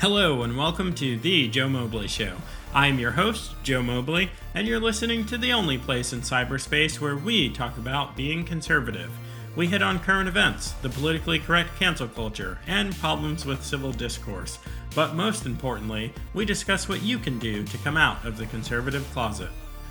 [0.00, 2.38] Hello, and welcome to The Joe Mobley Show.
[2.72, 6.98] I am your host, Joe Mobley, and you're listening to the only place in cyberspace
[6.98, 9.10] where we talk about being conservative.
[9.56, 14.58] We hit on current events, the politically correct cancel culture, and problems with civil discourse.
[14.94, 19.06] But most importantly, we discuss what you can do to come out of the conservative
[19.12, 19.50] closet.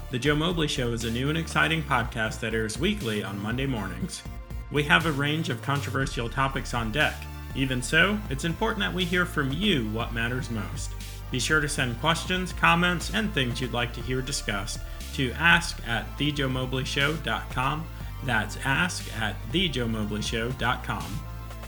[0.09, 3.67] The Joe Mobley Show is a new and exciting podcast that airs weekly on Monday
[3.67, 4.23] mornings.
[4.71, 7.13] We have a range of controversial topics on deck
[7.55, 10.91] even so, it's important that we hear from you what matters most.
[11.31, 14.80] Be sure to send questions, comments, and things you'd like to hear discussed
[15.13, 17.88] to ask at thejoemobleyshow.com.
[18.23, 21.20] That's ask at thejoemobleyshow.com.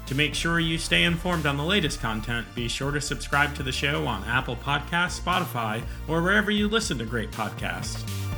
[0.08, 3.64] To make sure you stay informed on the latest content, be sure to subscribe to
[3.64, 8.31] the show on Apple Podcasts, Spotify, or wherever you listen to great podcasts.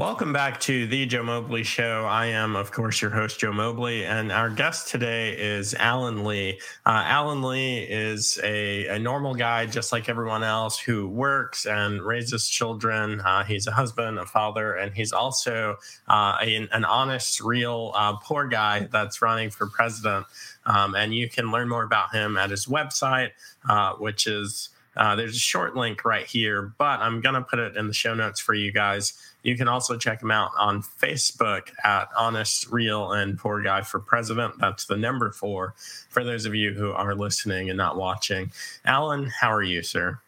[0.00, 2.06] Welcome back to the Joe Mobley Show.
[2.08, 6.58] I am, of course, your host, Joe Mobley, and our guest today is Alan Lee.
[6.86, 12.00] Uh, Alan Lee is a, a, normal guy, just like everyone else, who works and
[12.00, 13.20] raises children.
[13.20, 15.76] Uh, he's a husband, a father, and he's also
[16.08, 20.24] uh, a, an honest, real, uh, poor guy that's running for president.
[20.64, 23.32] Um, and you can learn more about him at his website,
[23.68, 27.58] uh, which is uh, there's a short link right here, but I'm going to put
[27.58, 29.14] it in the show notes for you guys.
[29.42, 34.00] You can also check him out on Facebook at Honest, Real, and Poor Guy for
[34.00, 34.54] President.
[34.58, 35.74] That's the number four
[36.08, 38.52] for those of you who are listening and not watching.
[38.84, 40.20] Alan, how are you, sir?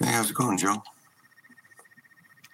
[0.00, 0.82] Hey, how's it going, Joe?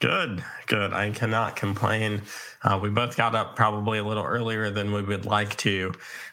[0.00, 0.94] Good, good.
[0.94, 2.22] I cannot complain.
[2.62, 5.92] Uh, we both got up probably a little earlier than we would like to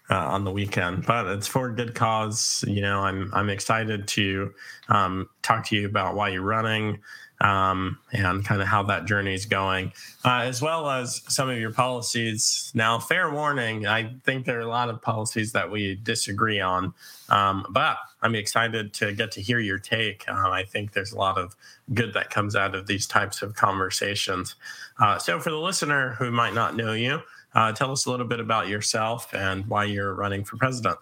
[0.10, 2.64] uh, on the weekend, but it's for a good cause.
[2.66, 4.54] You know, I'm I'm excited to
[4.88, 7.00] um, talk to you about why you're running,
[7.40, 9.92] um, and kind of how that journey is going,
[10.26, 12.72] uh, as well as some of your policies.
[12.74, 16.94] Now, fair warning, I think there are a lot of policies that we disagree on,
[17.30, 20.28] um, but I'm excited to get to hear your take.
[20.28, 21.56] Uh, I think there's a lot of
[21.94, 24.56] good that comes out of these types of conversations.
[25.00, 27.22] Uh, so, for the listener who might not know you,
[27.54, 30.98] uh, tell us a little bit about yourself and why you're running for president.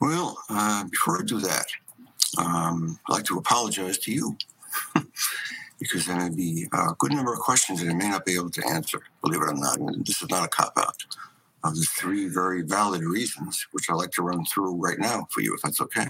[0.00, 1.66] Well, uh, before I do that,
[2.38, 4.36] um, I'd like to apologize to you
[5.82, 8.34] because then there may be a good number of questions that I may not be
[8.34, 9.78] able to answer, believe it or not.
[9.78, 10.96] And this is not a cop out.
[11.64, 15.40] Uh, there's three very valid reasons, which I'd like to run through right now for
[15.40, 16.06] you, if that's okay.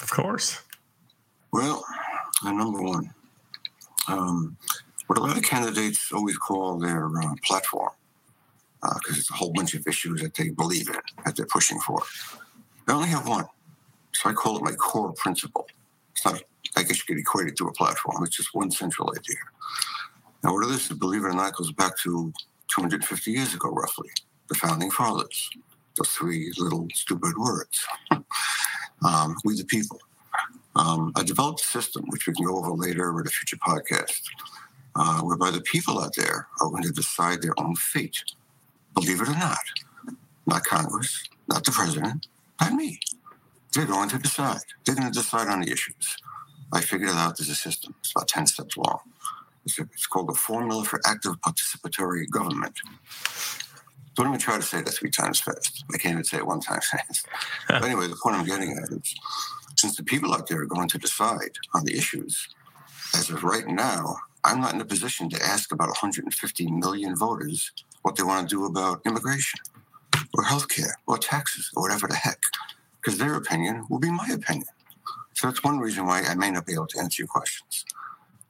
[0.00, 0.60] Of course.
[1.52, 1.84] Well,
[2.44, 3.12] uh, number one,
[4.08, 4.56] um,
[5.06, 7.90] what a lot of candidates always call their uh, platform,
[8.80, 11.80] because uh, it's a whole bunch of issues that they believe in, that they're pushing
[11.80, 12.02] for.
[12.86, 13.46] I only have one.
[14.12, 15.66] So I call it my core principle.
[16.16, 16.42] It's not
[16.76, 18.22] I guess you could equate it to a platform.
[18.24, 19.36] It's just one central idea.
[20.44, 22.32] Now, what it is, believe it or not, goes back to
[22.68, 24.10] 250 years ago, roughly,
[24.48, 25.48] the founding fathers.
[25.96, 27.86] Those three little stupid words.
[29.04, 29.98] um, we the people.
[30.74, 34.20] Um, I developed a system, which we can go over later in a future podcast,
[34.94, 38.22] uh, whereby the people out there are going to decide their own fate.
[38.94, 39.58] Believe it or not.
[40.46, 42.26] Not Congress, not the president,
[42.60, 43.00] not me.
[43.76, 44.62] They're going to decide.
[44.86, 46.16] They're going to decide on the issues.
[46.72, 47.94] I figured it out There's a system.
[48.00, 49.00] It's about 10 steps long.
[49.66, 52.80] It's, a, it's called the Formula for Active Participatory Government.
[54.14, 55.84] Don't even try to say that three times fast.
[55.92, 57.26] I can't even say it one time fast.
[57.68, 59.14] but anyway, the point I'm getting at is
[59.76, 62.48] since the people out there are going to decide on the issues,
[63.14, 67.72] as of right now, I'm not in a position to ask about 150 million voters
[68.00, 69.60] what they want to do about immigration
[70.32, 72.38] or healthcare or taxes or whatever the heck,
[73.06, 74.66] because their opinion will be my opinion.
[75.34, 77.84] So that's one reason why I may not be able to answer your questions.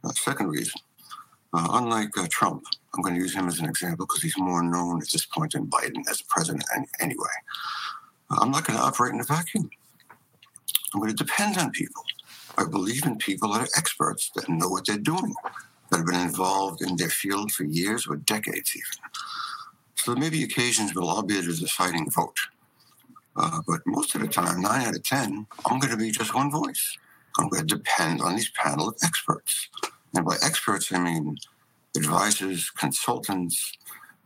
[0.03, 0.81] Uh, second reason,
[1.53, 4.63] uh, unlike uh, Trump, I'm going to use him as an example because he's more
[4.63, 6.65] known at this point than Biden as a president
[7.01, 7.37] anyway.
[8.31, 9.69] Uh, I'm not going to operate in a vacuum.
[10.95, 12.03] I'm going to depend on people.
[12.57, 15.35] I believe in people that are experts that know what they're doing,
[15.91, 19.11] that have been involved in their field for years or decades even.
[19.97, 22.39] So there may be occasions where I'll be the deciding vote.
[23.37, 26.35] Uh, but most of the time, nine out of 10, I'm going to be just
[26.35, 26.97] one voice.
[27.39, 29.69] I'm going to depend on these panel of experts.
[30.15, 31.37] And by experts, I mean
[31.97, 33.73] advisors, consultants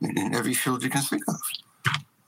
[0.01, 1.41] in, in every field you can think of.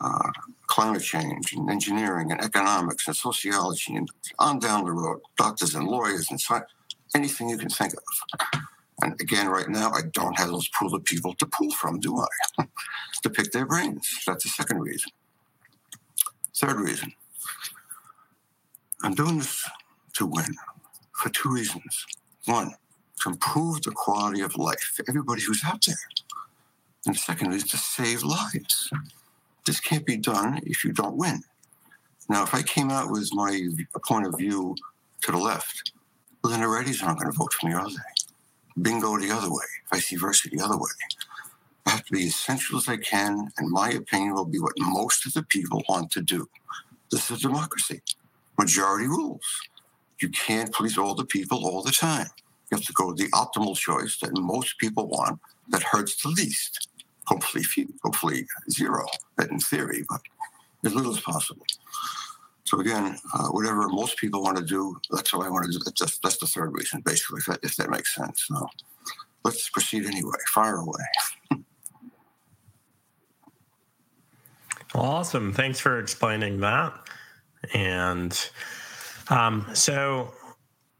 [0.01, 0.31] Uh,
[0.67, 4.09] climate change and engineering and economics and sociology and
[4.39, 6.69] on down the road, doctors and lawyers and science,
[7.15, 8.59] anything you can think of.
[9.01, 12.19] And again, right now, I don't have those pool of people to pull from, do
[12.19, 12.65] I?
[13.23, 14.07] to pick their brains.
[14.25, 15.11] That's the second reason.
[16.55, 17.13] Third reason
[19.01, 19.67] I'm doing this
[20.13, 20.55] to win
[21.11, 22.05] for two reasons.
[22.45, 22.75] One,
[23.21, 25.95] to improve the quality of life for everybody who's out there.
[27.05, 28.91] And the second is to save lives.
[29.65, 31.43] This can't be done if you don't win.
[32.29, 33.67] Now, if I came out with my
[34.07, 34.75] point of view
[35.21, 35.91] to the left,
[36.43, 38.81] well, then the righties aren't going to vote for me, are they?
[38.81, 40.89] Bingo the other way, vice versa the other way.
[41.85, 44.73] I have to be as central as I can, and my opinion will be what
[44.79, 46.47] most of the people want to do.
[47.11, 48.01] This is democracy.
[48.57, 49.45] Majority rules.
[50.19, 52.27] You can't please all the people all the time.
[52.71, 55.39] You have to go the optimal choice that most people want
[55.69, 56.87] that hurts the least.
[57.27, 59.05] Hopefully, few, hopefully zero,
[59.37, 60.21] but in theory, but
[60.85, 61.65] as little as possible.
[62.65, 65.79] So again, uh, whatever most people want to do, that's what I want to do.
[65.85, 68.45] That's, that's the third reason, basically, if that, if that makes sense.
[68.47, 68.67] So
[69.43, 70.37] let's proceed anyway.
[70.53, 71.03] Fire away.
[74.93, 75.53] awesome.
[75.53, 76.93] Thanks for explaining that.
[77.73, 78.49] And
[79.29, 80.33] um, so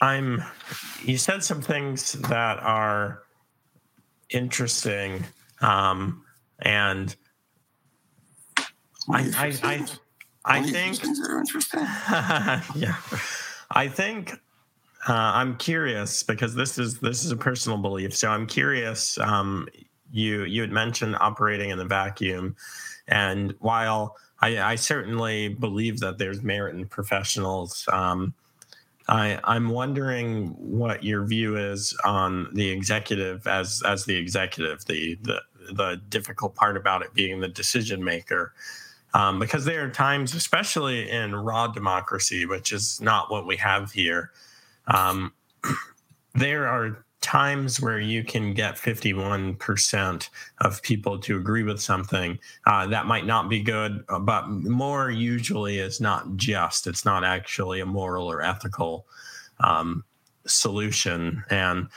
[0.01, 0.44] I'm.
[1.01, 3.24] You said some things that are
[4.30, 5.25] interesting,
[5.62, 6.24] um,
[6.60, 7.16] and
[9.10, 9.88] I, I, I,
[10.45, 11.81] I think things are interesting.
[12.75, 12.95] yeah,
[13.72, 14.34] I think
[15.07, 18.16] uh, I'm curious because this is this is a personal belief.
[18.16, 19.18] So I'm curious.
[19.18, 19.68] Um,
[20.12, 22.56] you you had mentioned operating in the vacuum,
[23.07, 27.88] and while I, I certainly believe that there's merit in professionals.
[27.91, 28.33] Um,
[29.07, 35.17] I, I'm wondering what your view is on the executive as as the executive, the
[35.21, 35.41] the
[35.73, 38.53] the difficult part about it being the decision maker.
[39.13, 43.91] Um, because there are times, especially in raw democracy, which is not what we have
[43.91, 44.31] here,
[44.88, 45.31] um,
[46.33, 50.29] there are times where you can get 51%
[50.59, 52.37] of people to agree with something
[52.67, 57.23] uh, that might not be good uh, but more usually is not just it's not
[57.23, 59.07] actually a moral or ethical
[59.61, 60.03] um,
[60.45, 61.43] solution.
[61.49, 61.87] And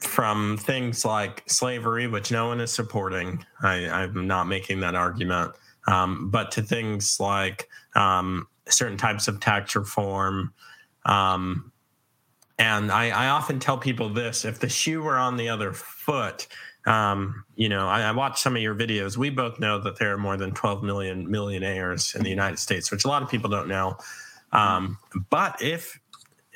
[0.00, 5.52] from things like slavery which no one is supporting I, i'm not making that argument
[5.86, 10.52] um, but to things like um, certain types of tax reform
[11.06, 11.72] um,
[12.58, 16.46] and I, I, often tell people this if the shoe were on the other foot,
[16.86, 19.16] um, you know, I, I watch some of your videos.
[19.16, 22.90] We both know that there are more than 12 million millionaires in the United States,
[22.90, 23.96] which a lot of people don't know.
[24.52, 24.98] Um,
[25.30, 25.98] but if,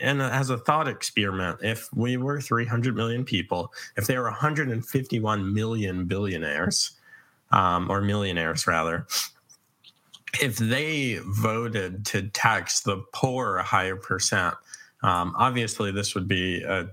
[0.00, 5.52] and as a thought experiment, if we were 300 million people, if there were 151
[5.52, 6.92] million billionaires,
[7.50, 9.06] um, or millionaires rather,
[10.40, 14.54] if they voted to tax the poor a higher percent,
[15.02, 16.88] um, obviously, this would be a,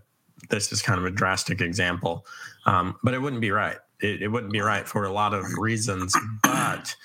[0.49, 2.25] this is kind of a drastic example,
[2.65, 3.77] um, but it wouldn't be right.
[3.99, 6.95] It, it wouldn't be right for a lot of reasons, but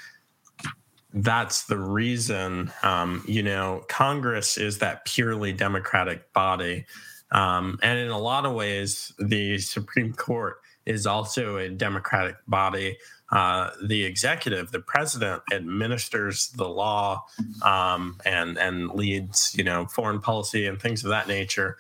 [1.13, 2.73] that's the reason.
[2.83, 6.87] Um, you know, Congress is that purely democratic body,
[7.33, 12.99] um, and in a lot of ways, the Supreme Court is also a democratic body
[13.31, 17.25] uh, the executive, the president, administers the law
[17.63, 21.77] um, and and leads, you know, foreign policy and things of that nature.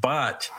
[0.00, 0.50] But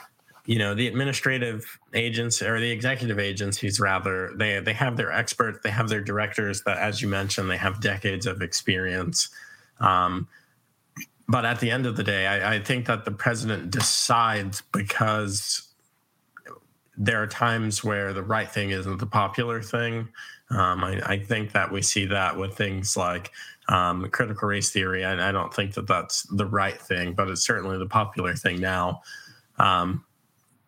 [0.46, 5.60] you know, the administrative agents or the executive agencies, rather, they they have their experts,
[5.64, 9.30] they have their directors that, as you mentioned, they have decades of experience.
[9.80, 10.28] Um,
[11.28, 15.69] but at the end of the day, I, I think that the president decides because
[17.00, 20.10] there are times where the right thing isn't the popular thing.
[20.51, 23.32] Um, I, I, think that we see that with things like
[23.70, 25.06] um, critical race theory.
[25.06, 28.60] I, I, don't think that that's the right thing, but it's certainly the popular thing
[28.60, 29.01] now.
[29.60, 30.03] Um,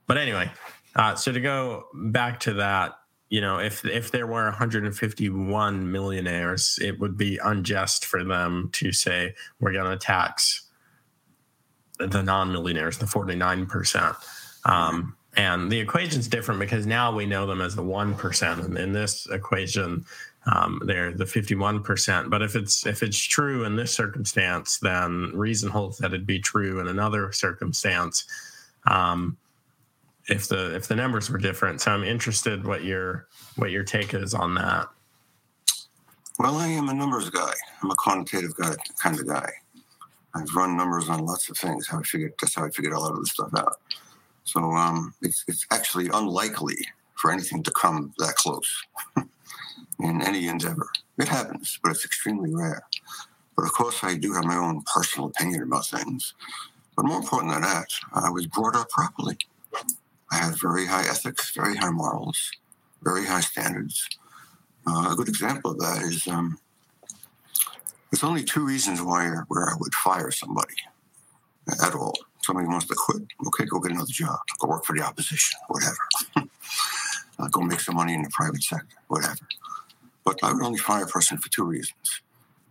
[0.07, 0.49] but anyway,
[0.95, 2.93] uh, so to go back to that,
[3.29, 8.91] you know, if if there were 151 millionaires, it would be unjust for them to
[8.91, 10.67] say we're going to tax
[11.97, 14.15] the non-millionaires, the 49 percent.
[14.65, 18.65] Um, and the equation's different because now we know them as the 1%.
[18.65, 20.05] And in this equation,
[20.45, 22.29] um, they're the 51%.
[22.29, 26.39] But if it's if it's true in this circumstance, then reason holds that it'd be
[26.39, 28.25] true in another circumstance.
[28.87, 29.37] Um,
[30.27, 31.81] if the if the numbers were different.
[31.81, 34.87] So I'm interested what your what your take is on that.
[36.39, 37.53] Well, I am a numbers guy.
[37.83, 39.49] I'm a quantitative guy kind of guy.
[40.33, 41.87] I've run numbers on lots of things.
[41.87, 43.77] How I figured that's how I figured a lot of this stuff out.
[44.43, 46.77] So um, it's, it's actually unlikely
[47.15, 48.83] for anything to come that close
[49.99, 50.89] in any endeavor.
[51.17, 52.83] It happens, but it's extremely rare.
[53.55, 56.33] But of course, I do have my own personal opinion about things.
[56.95, 59.37] But more important than that, I was brought up properly.
[60.31, 62.51] I have very high ethics, very high morals,
[63.03, 64.07] very high standards.
[64.87, 66.57] Uh, a good example of that is um,
[68.09, 70.73] there's only two reasons why where I would fire somebody
[71.83, 75.03] at all somebody wants to quit, okay, go get another job, go work for the
[75.03, 75.97] opposition, whatever.
[77.39, 79.47] uh, go make some money in the private sector, whatever.
[80.23, 82.21] But I would only fire a person for two reasons.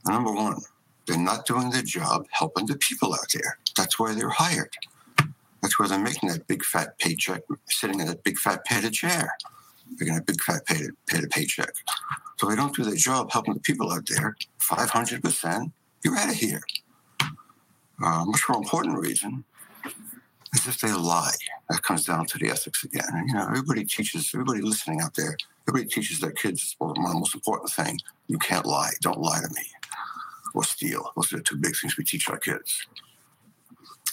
[0.07, 0.61] Number one,
[1.07, 3.59] they're not doing their job helping the people out there.
[3.77, 4.73] That's why they're hired.
[5.62, 9.31] That's why they're making that big fat paycheck, sitting in that big fat padded chair.
[9.99, 11.73] They're getting a big fat paid, paid paycheck.
[12.39, 14.37] So they don't do their job helping the people out there.
[14.61, 15.73] 500%,
[16.05, 16.62] you're out of here.
[18.03, 19.45] Uh, much more important reason
[20.54, 21.35] is if they lie.
[21.69, 23.04] That comes down to the ethics again.
[23.12, 25.37] And, you know, everybody teaches, everybody listening out there,
[25.69, 28.90] everybody teaches their kids well, the most important thing you can't lie.
[29.00, 29.62] Don't lie to me
[30.54, 31.12] or steal.
[31.16, 32.87] Those are the two big things we teach our kids.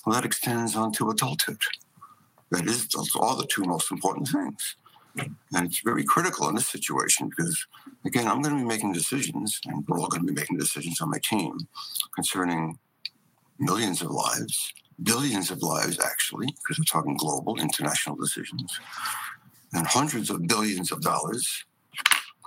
[0.05, 1.61] Well, that extends onto adulthood.
[2.51, 4.75] That is, those are the two most important things.
[5.17, 7.65] And it's very critical in this situation because,
[8.05, 11.01] again, I'm going to be making decisions, and we're all going to be making decisions
[11.01, 11.57] on my team
[12.13, 12.77] concerning
[13.57, 14.73] millions of lives,
[15.03, 18.79] billions of lives, actually, because we're talking global, international decisions,
[19.73, 21.65] and hundreds of billions of dollars,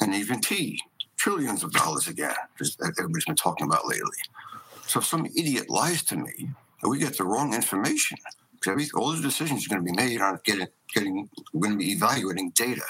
[0.00, 0.80] and even T,
[1.16, 4.18] trillions of dollars again, as everybody's been talking about lately.
[4.86, 6.50] So if some idiot lies to me,
[6.82, 8.18] and we get the wrong information,
[8.52, 11.84] because all the decisions are going to be made on getting, getting, we're going to
[11.84, 12.82] be evaluating data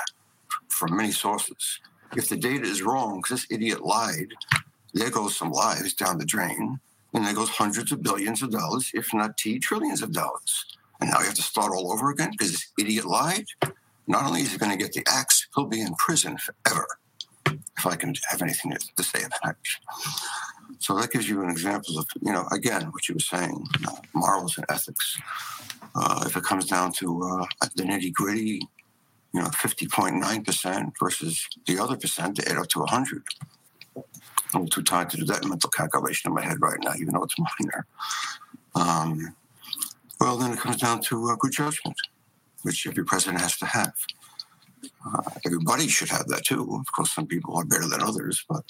[0.69, 1.81] from many sources.
[2.17, 4.29] If the data is wrong, because this idiot lied,
[4.95, 6.81] there goes some lives down the drain,
[7.13, 10.67] and there goes hundreds of billions of dollars, if not T trillions of dollars.
[11.01, 13.47] And now you have to start all over again because this idiot lied.
[14.07, 16.87] Not only is he going to get the axe, he'll be in prison forever.
[17.79, 20.77] If I can have anything to say about it.
[20.79, 23.97] So that gives you an example of, you know, again, what you were saying, uh,
[24.15, 25.19] morals and ethics.
[25.95, 28.61] Uh, if it comes down to uh, the nitty gritty,
[29.33, 33.23] you know, 50.9% versus the other percent to add up to 100.
[34.55, 37.25] I'm too tired to do that mental calculation in my head right now, even though
[37.25, 37.87] it's minor.
[38.75, 39.35] Um,
[40.21, 41.97] well, then it comes down to uh, good judgment,
[42.63, 43.95] which every president has to have.
[45.07, 46.77] Uh, everybody should have that too.
[46.79, 48.65] Of course, some people are better than others, but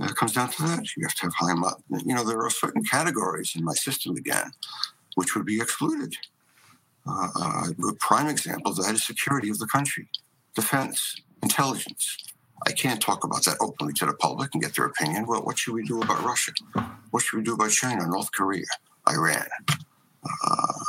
[0.00, 0.96] it comes down to that.
[0.96, 1.72] You have to have high,
[2.04, 4.50] you know, there are certain categories in my system again,
[5.14, 6.14] which would be excluded.
[7.06, 10.08] Uh, a prime example of that is security of the country,
[10.54, 12.18] defense, intelligence.
[12.66, 15.26] I can't talk about that openly to the public and get their opinion.
[15.26, 16.52] Well, what should we do about Russia?
[17.10, 18.66] What should we do about China, North Korea,
[19.08, 19.46] Iran?
[20.24, 20.84] Uh,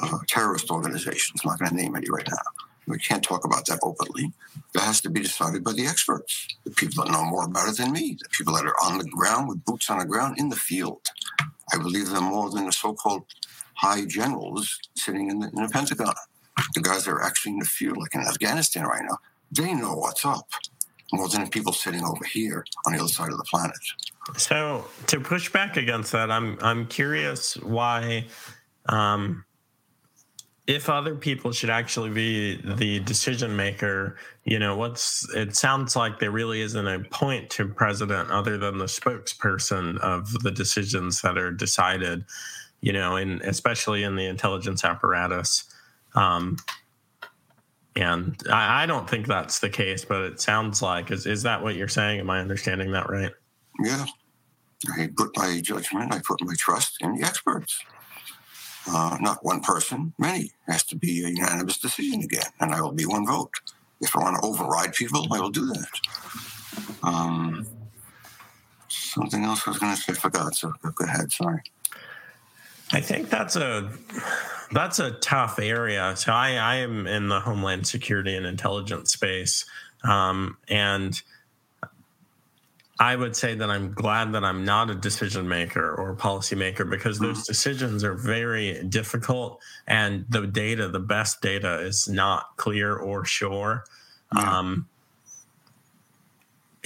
[0.00, 1.40] uh terrorist organizations.
[1.44, 2.64] I'm not going to name any right now.
[2.88, 4.32] We can't talk about that openly.
[4.72, 7.76] That has to be decided by the experts, the people that know more about it
[7.76, 10.48] than me, the people that are on the ground with boots on the ground in
[10.48, 11.00] the field.
[11.72, 13.24] I believe them more than the so-called
[13.74, 16.14] high generals sitting in the, in the Pentagon.
[16.74, 19.18] The guys that are actually in the field, like in Afghanistan right now,
[19.50, 20.48] they know what's up
[21.12, 23.76] more than people sitting over here on the other side of the planet.
[24.36, 28.26] So to push back against that, I'm I'm curious why
[28.88, 29.44] um,
[30.66, 36.18] if other people should actually be the decision maker, you know, what's it sounds like
[36.18, 41.38] there really isn't a point to president other than the spokesperson of the decisions that
[41.38, 42.22] are decided,
[42.82, 45.64] you know, and especially in the intelligence apparatus.
[46.14, 46.58] Um,
[47.98, 51.62] and I, I don't think that's the case, but it sounds like is is that
[51.62, 52.20] what you're saying?
[52.20, 53.32] Am I understanding that right?
[53.82, 54.06] Yeah.
[54.96, 57.82] I put my judgment, I put my trust in the experts
[58.90, 60.44] uh, not one person, many.
[60.44, 63.52] It has to be a unanimous decision again, and I will be one vote.
[64.00, 65.88] If I want to override people, I will do that.
[67.02, 67.66] Um,
[68.88, 70.54] something else I was going to say, I forgot.
[70.54, 71.32] So go ahead.
[71.32, 71.60] Sorry.
[72.92, 73.90] I think that's a
[74.72, 76.14] that's a tough area.
[76.16, 79.64] So I, I am in the homeland security and intelligence space,
[80.04, 81.20] um, and
[83.00, 86.84] I would say that I'm glad that I'm not a decision maker or policy maker
[86.84, 87.52] because those mm-hmm.
[87.52, 93.84] decisions are very difficult and the data, the best data is not clear or sure.
[94.34, 94.58] Yeah.
[94.58, 94.88] Um,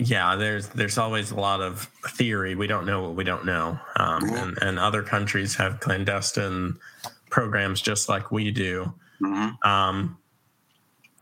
[0.09, 2.55] yeah, there's there's always a lot of theory.
[2.55, 6.79] We don't know what we don't know, um, and and other countries have clandestine
[7.31, 8.93] programs just like we do.
[9.21, 9.69] Mm-hmm.
[9.69, 10.19] Um,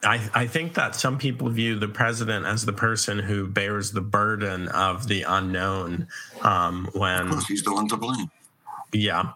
[0.03, 4.01] I, I think that some people view the president as the person who bears the
[4.01, 6.09] burden of the unknown
[6.43, 8.31] um, when he's the one to blame.
[8.93, 9.33] Yeah.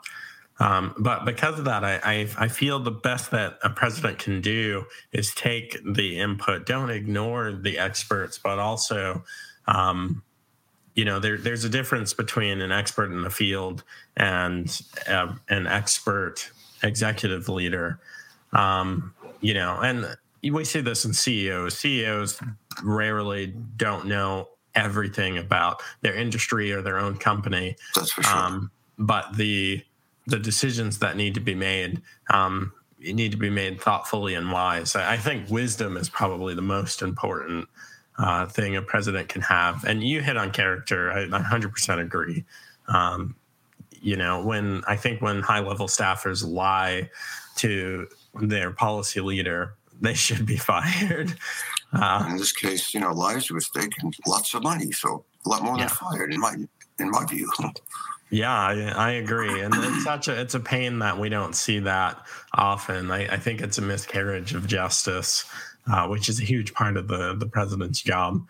[0.61, 4.40] Um, but because of that, I, I, I feel the best that a president can
[4.40, 6.64] do is take the input.
[6.64, 9.25] Don't ignore the experts, but also,
[9.66, 10.23] um,
[10.94, 13.82] you know, there, there's a difference between an expert in the field
[14.16, 16.50] and uh, an expert
[16.84, 17.99] executive leader.
[18.52, 21.76] Um, you know, and we see this in CEOs.
[21.78, 22.40] CEOs
[22.82, 27.76] rarely don't know everything about their industry or their own company.
[27.94, 28.37] That's for sure.
[28.37, 29.84] Um, but the
[30.26, 34.97] the decisions that need to be made um, need to be made thoughtfully and wise.
[34.97, 37.69] I think wisdom is probably the most important
[38.19, 39.85] uh, thing a president can have.
[39.85, 41.12] And you hit on character.
[41.12, 42.45] I 100% agree.
[42.88, 43.35] Um,
[44.00, 47.11] you know, when I think when high level staffers lie
[47.57, 51.35] to their policy leader, they should be fired.
[51.93, 55.62] Uh, in this case, you know, lives were taken lots of money, so a lot
[55.62, 55.87] more yeah.
[55.87, 56.57] than fired in my
[56.99, 57.50] in my view.
[58.34, 61.78] Yeah, I, I, agree, and it's such a it's a pain that we don't see
[61.78, 62.20] that
[62.52, 63.12] often.
[63.12, 65.44] I, I think it's a miscarriage of justice,
[65.86, 68.44] uh, which is a huge part of the the president's job.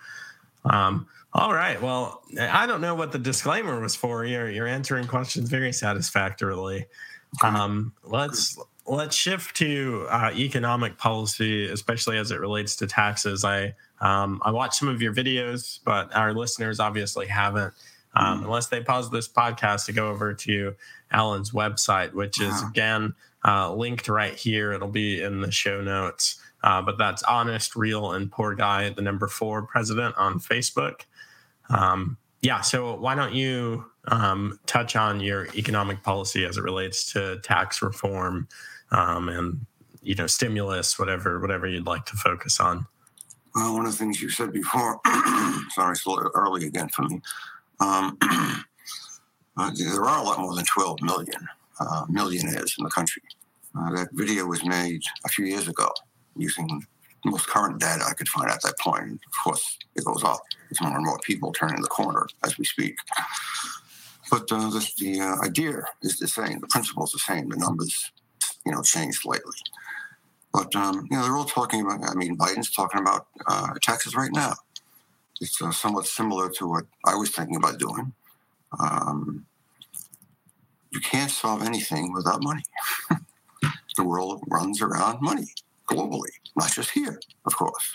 [0.65, 4.25] Um, all right, well, I don't know what the disclaimer was for.
[4.25, 6.87] You're you're answering questions very satisfactorily.
[7.43, 13.45] Um, let's let's shift to uh, economic policy, especially as it relates to taxes.
[13.45, 17.75] I um, I watched some of your videos, but our listeners obviously haven't
[18.15, 20.75] um, unless they pause this podcast to go over to
[21.11, 24.73] Alan's website, which is again uh, linked right here.
[24.73, 26.41] It'll be in the show notes.
[26.63, 31.03] Uh, but that's honest, real, and poor guy, the number four president on Facebook.
[31.69, 37.13] Um, yeah, so why don't you um, touch on your economic policy as it relates
[37.13, 38.49] to tax reform
[38.91, 39.67] um, and
[40.03, 42.87] you know stimulus, whatever whatever you'd like to focus on.
[43.55, 45.01] Well, one of the things you said before,
[45.71, 47.21] sorry, it's a little early again for me.
[47.81, 48.17] Um,
[49.57, 51.49] uh, there are a lot more than 12 million
[51.81, 53.23] uh, millionaires in the country.
[53.77, 55.91] Uh, that video was made a few years ago
[56.37, 56.67] using
[57.25, 59.03] the most current data I could find at that point.
[59.03, 60.41] And of course, it goes up.
[60.71, 62.97] There's more and more people turning the corner as we speak.
[64.31, 66.61] But uh, the, the uh, idea is the same.
[66.61, 67.49] The principle is the same.
[67.49, 68.13] The numbers,
[68.65, 69.57] you know, change slightly.
[70.53, 72.09] But um, you know, they're all talking about.
[72.09, 74.55] I mean, Biden's talking about uh, taxes right now
[75.41, 78.13] it's uh, somewhat similar to what I was thinking about doing.
[78.79, 79.47] Um,
[80.91, 82.63] you can't solve anything without money.
[83.97, 85.47] the world runs around money
[85.89, 87.95] globally, not just here, of course.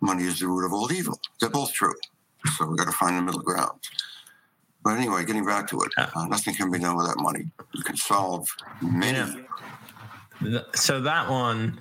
[0.00, 1.20] Money is the root of all evil.
[1.40, 1.94] They're both true.
[2.56, 3.80] So we've got to find the middle ground.
[4.84, 7.46] But anyway, getting back to it, uh, nothing can be done without money.
[7.74, 8.46] You can solve
[8.80, 9.44] many.
[10.44, 10.60] Yeah.
[10.74, 11.80] So that one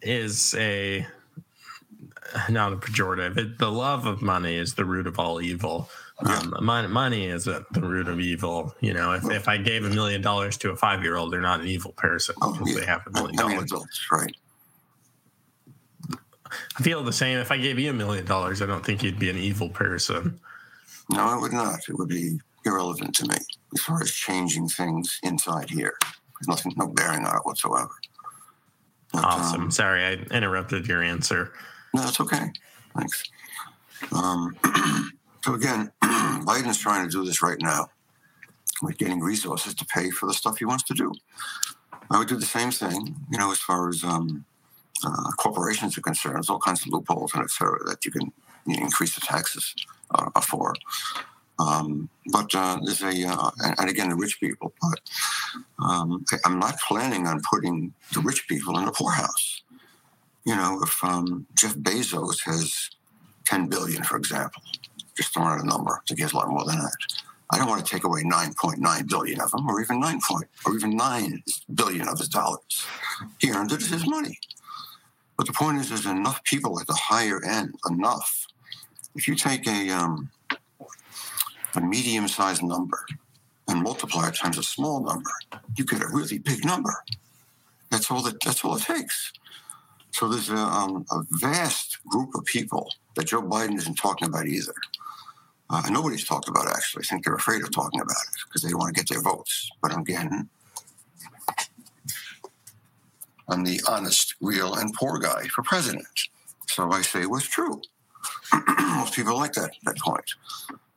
[0.00, 1.06] is a
[2.48, 3.36] not a pejorative.
[3.36, 5.88] It, the love of money is the root of all evil.
[6.18, 8.74] Um, money, money is a, the root of evil.
[8.80, 11.40] You know, if, if I gave a million dollars to a five year old, they're
[11.40, 12.80] not an evil person oh, because yeah.
[12.80, 13.72] they have a million dollars.
[13.72, 14.36] Adults, right.
[16.50, 17.38] I feel the same.
[17.38, 20.40] If I gave you a million dollars, I don't think you'd be an evil person.
[21.10, 21.80] No, I would not.
[21.88, 23.36] It would be irrelevant to me
[23.74, 25.96] as far as changing things inside here.
[26.00, 27.90] There's nothing, no bearing on it whatsoever.
[29.12, 29.62] But, awesome.
[29.62, 31.52] Um, Sorry, I interrupted your answer.
[31.94, 32.50] No, that's okay.
[32.96, 33.24] Thanks.
[34.12, 34.56] Um,
[35.44, 37.88] so again, Biden's trying to do this right now
[38.82, 41.12] with getting resources to pay for the stuff he wants to do.
[42.10, 44.44] I would do the same thing, you know, as far as um,
[45.04, 46.36] uh, corporations are concerned.
[46.36, 48.32] There's all kinds of loopholes and et cetera that you can
[48.66, 49.74] you know, increase the taxes
[50.14, 50.74] uh, for.
[51.58, 54.72] Um, but uh, there's a, uh, and again, the rich people.
[54.80, 55.00] But
[55.84, 59.62] um, I'm not planning on putting the rich people in the poorhouse
[60.48, 62.88] you know, if um, Jeff Bezos has
[63.44, 64.62] 10 billion, for example,
[65.14, 66.96] just throwing out a number, he has a lot more than that.
[67.50, 70.74] I don't want to take away 9.9 billion of them, or even 9 point, or
[70.74, 71.42] even 9
[71.74, 72.86] billion of his dollars.
[73.38, 74.38] He earned it as his money.
[75.36, 78.46] But the point is, there's enough people at the higher end, enough.
[79.16, 80.30] If you take a, um,
[81.74, 83.04] a medium-sized number
[83.68, 85.30] and multiply it times a small number,
[85.76, 86.94] you get a really big number.
[87.90, 88.40] That's all that.
[88.40, 89.32] That's all it takes.
[90.18, 94.48] So there's a, um, a, vast group of people that Joe Biden isn't talking about
[94.48, 94.74] either.
[95.70, 97.04] Uh, nobody's talked about it, actually.
[97.04, 99.70] I think they're afraid of talking about it because they want to get their votes.
[99.80, 100.48] But again,
[103.48, 106.08] I'm the honest, real, and poor guy for president.
[106.66, 107.80] So I say what's true.
[108.80, 110.28] Most people like that, that point.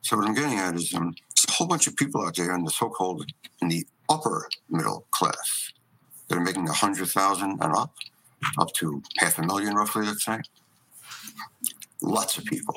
[0.01, 1.13] So what I'm getting at is um,
[1.47, 3.31] a whole bunch of people out there in the so-called
[3.61, 5.73] in the upper middle class
[6.27, 7.93] that are making a hundred thousand and up
[8.57, 10.39] up to half a million, roughly, let's say.
[12.01, 12.75] Lots of people,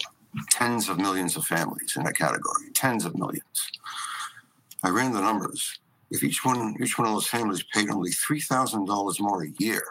[0.50, 3.70] tens of millions of families in that category, tens of millions.
[4.82, 5.78] I ran the numbers.
[6.10, 9.52] If each one, each one of those families paid only three thousand dollars more a
[9.58, 9.82] year,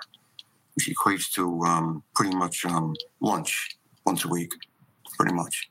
[0.76, 4.54] which equates to um, pretty much um, lunch once a week,
[5.18, 5.70] pretty much.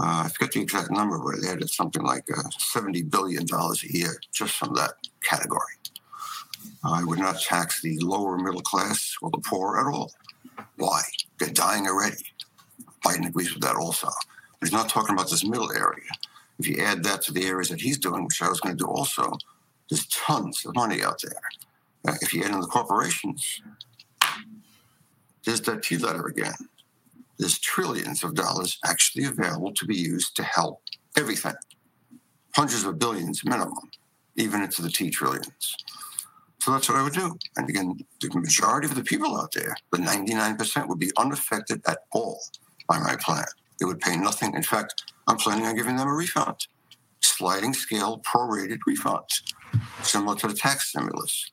[0.00, 3.84] Uh, I forget the exact number, but they added something like uh, seventy billion dollars
[3.84, 5.77] a year just from that category.
[6.84, 10.12] I would not tax the lower middle class or the poor at all.
[10.76, 11.02] Why?
[11.38, 12.24] They're dying already.
[13.04, 14.08] Biden agrees with that also.
[14.60, 16.10] But he's not talking about this middle area.
[16.58, 18.84] If you add that to the areas that he's doing, which I was going to
[18.84, 19.32] do also,
[19.88, 21.40] there's tons of money out there.
[22.06, 23.60] Uh, if you add in the corporations,
[25.44, 26.54] there's that T letter again.
[27.38, 30.82] there's trillions of dollars actually available to be used to help
[31.16, 31.54] everything.
[32.54, 33.90] Hundreds of billions minimum,
[34.36, 35.76] even into the T trillions.
[36.68, 37.34] So that's what I would do.
[37.56, 42.00] And again, the majority of the people out there, the 99%, would be unaffected at
[42.12, 42.42] all
[42.86, 43.46] by my plan.
[43.80, 44.54] They would pay nothing.
[44.54, 46.66] In fact, I'm planning on giving them a refund,
[47.20, 49.54] sliding scale prorated refunds,
[50.02, 51.50] similar to the tax stimulus.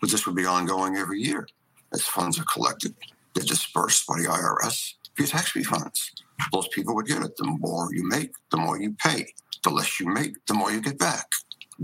[0.00, 1.46] But this would be ongoing every year
[1.92, 2.94] as funds are collected.
[3.34, 6.12] They're dispersed by the IRS via tax refunds.
[6.50, 7.36] Those people would get it.
[7.36, 9.34] The more you make, the more you pay.
[9.64, 11.26] The less you make, the more you get back.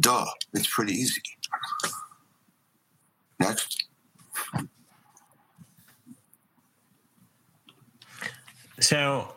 [0.01, 0.25] Duh.
[0.55, 1.21] It's pretty easy.
[3.41, 3.85] Next.
[8.81, 9.35] So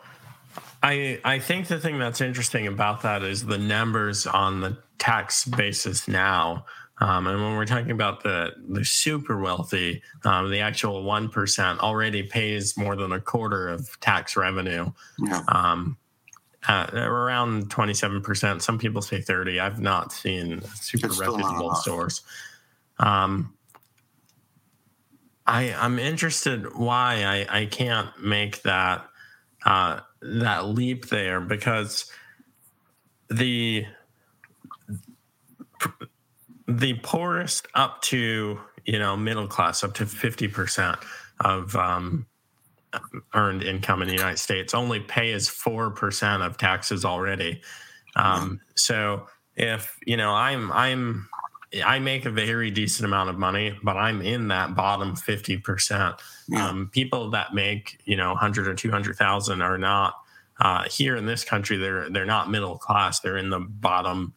[0.82, 5.44] I I think the thing that's interesting about that is the numbers on the tax
[5.44, 6.66] basis now.
[7.00, 11.80] Um, and when we're talking about the the super wealthy, um, the actual one percent
[11.80, 14.90] already pays more than a quarter of tax revenue.
[15.18, 15.42] Yeah.
[15.48, 15.96] Um,
[16.66, 18.62] uh, around twenty seven percent.
[18.62, 19.60] Some people say thirty.
[19.60, 22.22] I've not seen a super reputable source.
[22.98, 23.54] Um,
[25.48, 29.08] I I'm interested why I I can't make that
[29.64, 32.10] uh, that leap there because
[33.30, 33.86] the
[36.66, 40.98] the poorest up to you know middle class up to 50%
[41.40, 42.26] of um,
[43.34, 47.62] earned income in the united states only pay as 4% of taxes already.
[48.16, 51.28] Um, so if you know i'm i'm
[51.84, 56.68] i make a very decent amount of money but i'm in that bottom 50% Yeah.
[56.68, 60.14] um, people that make you know 100 or 200,000 are not
[60.60, 64.32] uh, here in this country they're they're not middle class they're in the bottom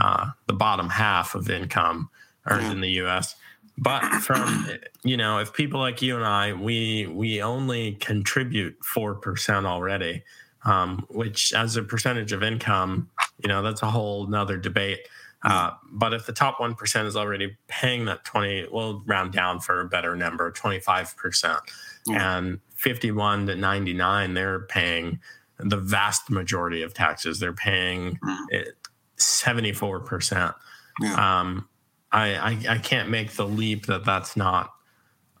[0.00, 2.10] uh, the bottom half of income
[2.46, 2.72] earned Yeah.
[2.72, 3.36] in the US
[3.78, 4.68] but from
[5.04, 10.22] you know if people like you and I we we only contribute 4% already
[10.64, 13.08] um, which as a percentage of income
[13.42, 15.00] you know that's a whole nother debate
[15.44, 19.80] uh, but if the top 1% is already paying that 20 we'll round down for
[19.80, 21.58] a better number 25%
[22.06, 22.38] Yeah.
[22.38, 25.20] and 51 to 99 they're paying
[25.58, 28.18] the vast majority of taxes they're paying
[28.50, 28.74] it
[29.18, 30.54] 74%
[31.00, 31.40] Yeah.
[31.40, 31.68] um,
[32.12, 34.72] I, I I can't make the leap that that's not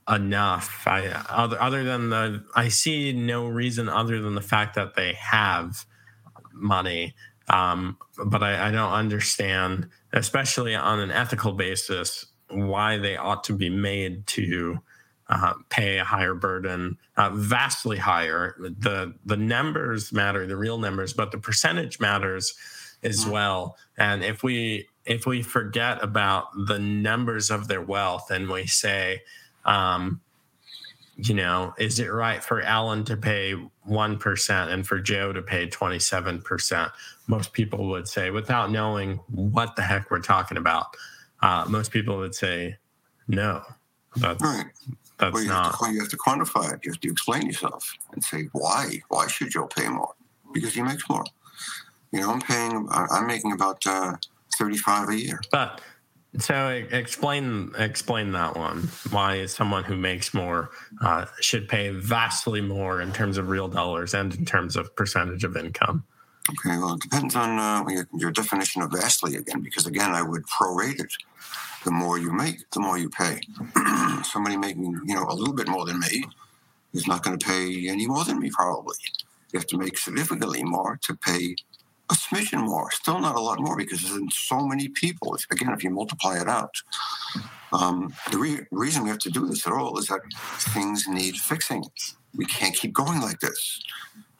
[0.08, 0.82] enough.
[0.86, 5.12] I other other than the I see no reason other than the fact that they
[5.14, 5.86] have
[6.52, 7.14] money,
[7.48, 13.54] um, but I, I don't understand, especially on an ethical basis, why they ought to
[13.54, 14.78] be made to
[15.28, 18.54] uh, pay a higher burden, uh, vastly higher.
[18.58, 22.54] the The numbers matter, the real numbers, but the percentage matters
[23.02, 23.76] as well.
[23.96, 29.22] And if we if we forget about the numbers of their wealth and we say,
[29.66, 30.20] um,
[31.16, 35.42] you know, is it right for Alan to pay one percent and for Joe to
[35.42, 36.90] pay twenty seven percent?
[37.26, 40.96] Most people would say, without knowing what the heck we're talking about,
[41.42, 42.76] uh, most people would say,
[43.28, 43.62] no,
[44.16, 44.66] that's Right.
[45.18, 45.78] that's Well, you have, not.
[45.78, 46.80] to, you have to quantify it.
[46.84, 49.00] You have to explain yourself and say why.
[49.08, 50.14] Why should Joe pay more?
[50.52, 51.24] Because he makes more.
[52.12, 52.88] You know, I'm paying.
[52.90, 54.16] I'm making about uh,
[54.58, 55.40] thirty-five a year.
[55.50, 55.80] But
[56.38, 58.88] so explain explain that one.
[59.10, 60.70] Why someone who makes more
[61.00, 65.44] uh, should pay vastly more in terms of real dollars and in terms of percentage
[65.44, 66.04] of income.
[66.50, 66.76] Okay.
[66.76, 69.60] Well, it depends on uh, your, your definition of vastly again.
[69.60, 71.12] Because again, I would prorate it.
[71.84, 73.40] The more you make, the more you pay.
[74.24, 76.24] Somebody making you know a little bit more than me
[76.92, 78.96] is not going to pay any more than me probably.
[79.52, 81.56] You have to make significantly more to pay
[82.10, 82.90] a smidgen more.
[82.90, 85.36] Still not a lot more because there's so many people.
[85.50, 86.74] Again, if you multiply it out,
[87.72, 90.20] um, the re- reason we have to do this at all is that
[90.74, 91.84] things need fixing.
[92.34, 93.82] We can't keep going like this.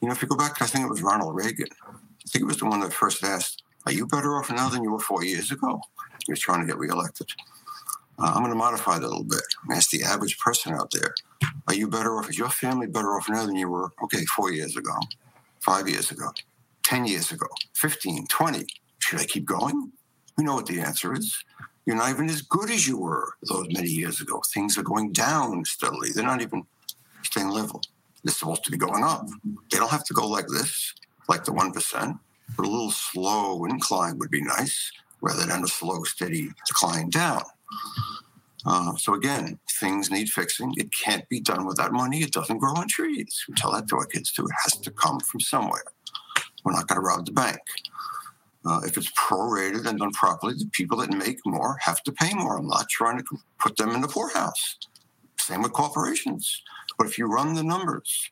[0.01, 1.67] You know, if you go back, I think it was Ronald Reagan.
[1.83, 4.83] I think it was the one that first asked, "Are you better off now than
[4.83, 5.81] you were four years ago?"
[6.25, 7.31] He was trying to get reelected.
[8.17, 9.43] Uh, I'm going to modify that a little bit.
[9.71, 11.13] Ask the average person out there,
[11.67, 12.29] "Are you better off?
[12.29, 14.97] Is your family better off now than you were, okay, four years ago,
[15.59, 16.31] five years ago,
[16.85, 18.65] 10 years ago, 15, 20?
[18.99, 19.91] Should I keep going?
[20.37, 21.35] We know what the answer is.
[21.85, 24.41] You're not even as good as you were those many years ago.
[24.53, 26.11] Things are going down steadily.
[26.11, 26.63] They're not even
[27.23, 27.81] staying level.
[28.23, 29.27] They're supposed to be going up.
[29.71, 30.93] They don't have to go like this,
[31.27, 32.19] like the 1%,
[32.55, 37.41] but a little slow incline would be nice rather than a slow, steady decline down.
[38.65, 40.73] Uh, so again, things need fixing.
[40.77, 42.21] It can't be done without money.
[42.21, 43.45] It doesn't grow on trees.
[43.47, 44.45] We tell that to our kids too.
[44.45, 45.83] It has to come from somewhere.
[46.65, 47.59] We're not going to rob the bank.
[48.65, 52.33] Uh, if it's prorated and done properly, the people that make more have to pay
[52.33, 52.57] more.
[52.57, 53.25] I'm not trying to
[53.59, 54.77] put them in the poorhouse.
[55.39, 56.63] Same with corporations.
[56.97, 58.31] But if you run the numbers,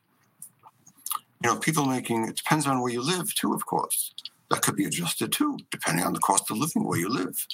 [1.43, 4.13] You know, people making it depends on where you live too, of course.
[4.49, 7.47] That could be adjusted too, depending on the cost of living where you live.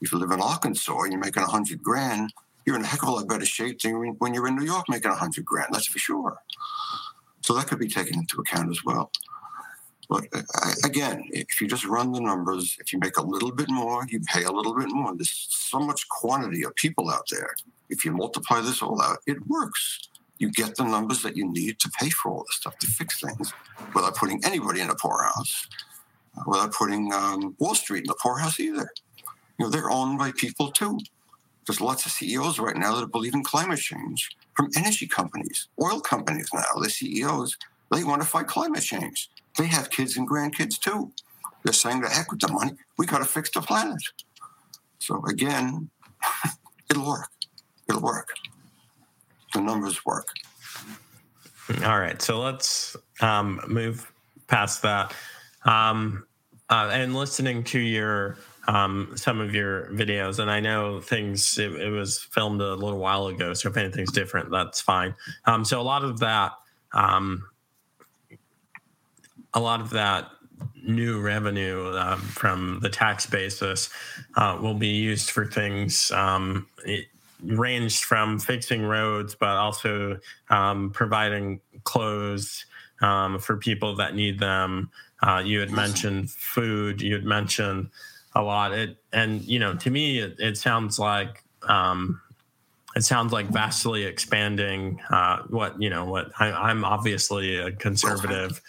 [0.00, 2.32] If you live in Arkansas and you're making a hundred grand,
[2.66, 4.86] you're in a heck of a lot better shape than when you're in New York
[4.88, 5.68] making a hundred grand.
[5.72, 6.38] That's for sure.
[7.42, 9.10] So that could be taken into account as well.
[10.10, 13.70] But uh, again, if you just run the numbers, if you make a little bit
[13.70, 15.14] more, you pay a little bit more.
[15.14, 17.54] There's so much quantity of people out there.
[17.88, 20.00] If you multiply this all out, it works.
[20.38, 23.20] You get the numbers that you need to pay for all this stuff to fix
[23.20, 23.52] things
[23.94, 25.68] without putting anybody in a poorhouse,
[26.36, 28.90] uh, without putting um, Wall Street in the poorhouse either.
[29.58, 30.98] You know, they're owned by people too.
[31.66, 36.00] There's lots of CEOs right now that believe in climate change from energy companies, oil
[36.00, 36.80] companies now.
[36.80, 37.56] The CEOs,
[37.90, 41.12] they want to fight climate change they have kids and grandkids too.
[41.62, 44.02] They're saying, the heck with the money, we got to fix the planet.
[44.98, 45.90] So again,
[46.90, 47.30] it'll work.
[47.88, 48.28] It'll work.
[49.52, 50.28] The numbers work.
[51.84, 52.20] All right.
[52.22, 54.10] So let's um, move
[54.46, 55.14] past that.
[55.64, 56.24] Um,
[56.70, 61.72] uh, and listening to your um, some of your videos, and I know things it,
[61.72, 65.14] it, was filmed a little while ago, so if anything's different, that's fine.
[65.46, 66.52] Um, so a lot of that
[66.92, 67.42] um,
[69.54, 70.30] a lot of that
[70.82, 73.90] new revenue um, from the tax basis
[74.36, 76.66] uh, will be used for things um,
[77.42, 80.18] ranged from fixing roads, but also
[80.50, 82.66] um, providing clothes
[83.00, 84.90] um, for people that need them.
[85.22, 87.00] Uh, you had mentioned food.
[87.00, 87.90] You had mentioned
[88.34, 88.72] a lot.
[88.72, 92.20] It and you know to me it, it sounds like um,
[92.96, 98.60] it sounds like vastly expanding uh, what you know what I, am obviously a conservative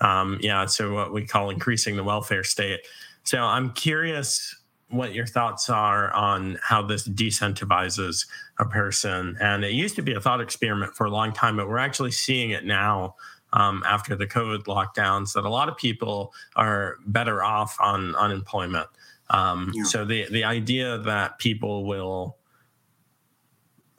[0.00, 2.80] um, yeah, so what we call increasing the welfare state.
[3.24, 4.54] So I'm curious
[4.88, 8.26] what your thoughts are on how this decentivizes
[8.58, 9.36] a person.
[9.40, 12.10] And it used to be a thought experiment for a long time, but we're actually
[12.10, 13.14] seeing it now
[13.52, 18.88] um, after the COVID lockdowns that a lot of people are better off on unemployment.
[19.30, 19.84] Um, yeah.
[19.84, 22.36] So the the idea that people will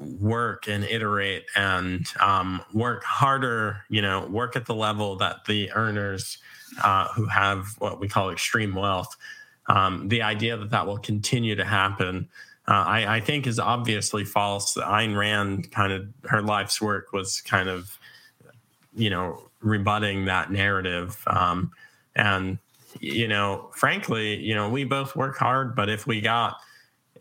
[0.01, 5.71] work and iterate and um, work harder, you know, work at the level that the
[5.73, 6.37] earners
[6.83, 9.15] uh, who have what we call extreme wealth,
[9.67, 12.27] um, the idea that that will continue to happen,
[12.67, 14.75] uh, I, I, think is obviously false.
[14.75, 17.97] Ayn Rand kind of, her life's work was kind of,
[18.93, 21.21] you know, rebutting that narrative.
[21.27, 21.71] Um,
[22.15, 22.59] and,
[22.99, 26.57] you know, frankly, you know, we both work hard, but if we got,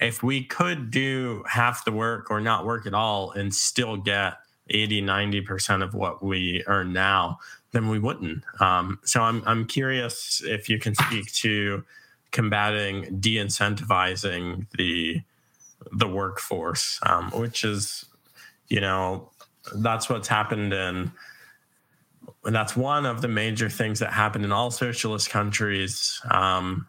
[0.01, 4.35] if we could do half the work or not work at all and still get
[4.71, 7.39] 80 90% of what we earn now
[7.73, 8.43] then we wouldn't.
[8.59, 11.85] Um, so I'm, I'm curious if you can speak to
[12.33, 15.21] combating de-incentivizing the
[15.93, 18.05] the workforce um, which is
[18.69, 19.31] you know
[19.77, 21.11] that's what's happened in
[22.45, 26.87] and that's one of the major things that happened in all socialist countries um,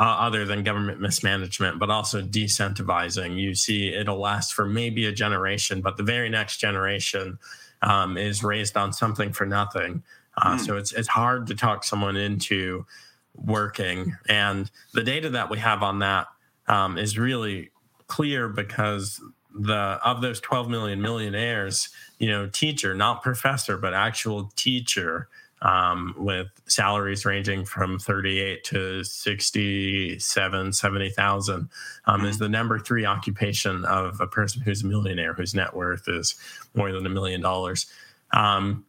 [0.00, 3.38] uh, other than government mismanagement, but also decentivizing.
[3.38, 7.38] You see, it'll last for maybe a generation, but the very next generation
[7.82, 10.02] um, is raised on something for nothing.
[10.38, 10.60] Uh, mm.
[10.60, 12.86] So it's it's hard to talk someone into
[13.34, 16.28] working, and the data that we have on that
[16.66, 17.70] um, is really
[18.06, 19.20] clear because
[19.54, 25.28] the of those 12 million millionaires, you know, teacher, not professor, but actual teacher
[25.62, 31.68] um, with salaries ranging from 38 to 67, 70,000
[32.06, 32.44] um, is mm-hmm.
[32.44, 36.34] the number three occupation of a person who's a millionaire, whose net worth is
[36.74, 37.86] more than a million dollars.
[38.32, 38.84] Um,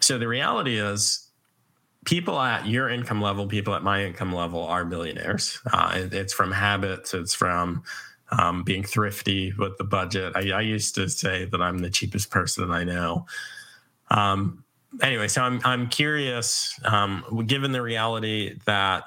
[0.00, 1.28] so the reality is,
[2.04, 5.60] people at your income level, people at my income level are millionaires.
[5.72, 7.84] Uh, it, it's from habits, it's from
[8.32, 10.32] um, being thrifty with the budget.
[10.34, 13.26] I, I, used to say that I'm the cheapest person I know.
[14.10, 14.61] Um,
[15.00, 19.04] anyway, so I'm I'm curious, um, given the reality that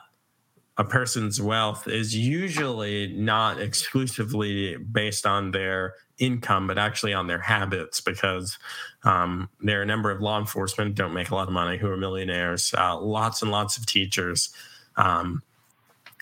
[0.77, 7.39] a person's wealth is usually not exclusively based on their income, but actually on their
[7.39, 8.57] habits, because
[9.03, 11.89] um, there are a number of law enforcement don't make a lot of money who
[11.89, 12.73] are millionaires.
[12.77, 14.49] Uh, lots and lots of teachers.
[14.97, 15.41] Um,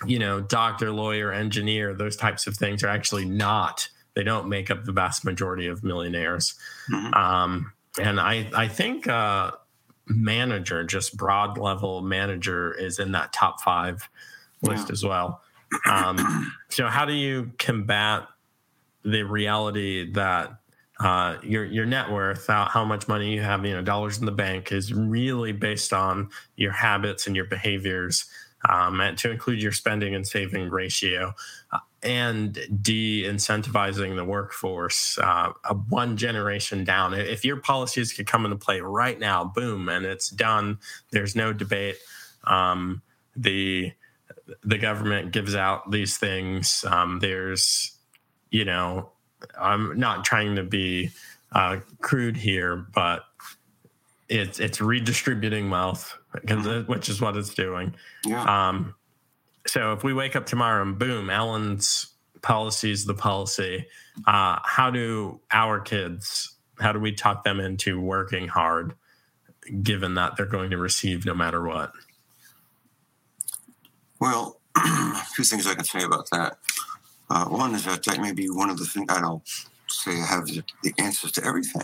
[0.06, 3.88] you know, doctor, lawyer, engineer, those types of things are actually not.
[4.14, 6.54] They don't make up the vast majority of millionaires.
[6.92, 7.14] Mm-hmm.
[7.14, 9.52] Um, and I I think uh,
[10.06, 14.08] manager, just broad level manager, is in that top five
[14.62, 14.92] list yeah.
[14.92, 15.42] as well.
[15.86, 18.28] Um, so how do you combat
[19.04, 20.58] the reality that
[21.00, 24.26] uh, your your net worth, how, how, much money you have, you know, dollars in
[24.26, 28.26] the bank, is really based on your habits and your behaviors,
[28.68, 31.34] um, and to include your spending and saving ratio.
[32.04, 35.52] And de-incentivizing the workforce uh,
[35.88, 37.14] one generation down.
[37.14, 40.78] If your policies could come into play right now, boom, and it's done.
[41.12, 41.96] There's no debate.
[42.44, 43.00] Um,
[43.34, 43.92] the
[44.62, 46.84] the government gives out these things.
[46.86, 47.96] Um, there's,
[48.50, 49.10] you know,
[49.58, 51.10] I'm not trying to be
[51.52, 53.24] uh, crude here, but
[54.28, 56.18] it's it's redistributing wealth,
[56.86, 57.94] which is what it's doing.
[58.26, 58.68] Yeah.
[58.68, 58.94] Um,
[59.66, 63.86] so if we wake up tomorrow and boom, Alan's policy is the policy,
[64.26, 68.94] uh, how do our kids, how do we talk them into working hard,
[69.82, 71.92] given that they're going to receive no matter what?
[74.20, 74.60] Well,
[75.34, 76.58] two things I can say about that.
[77.30, 79.42] Uh, one is that that may be one of the things I don't
[79.88, 81.82] say I have the, the answers to everything.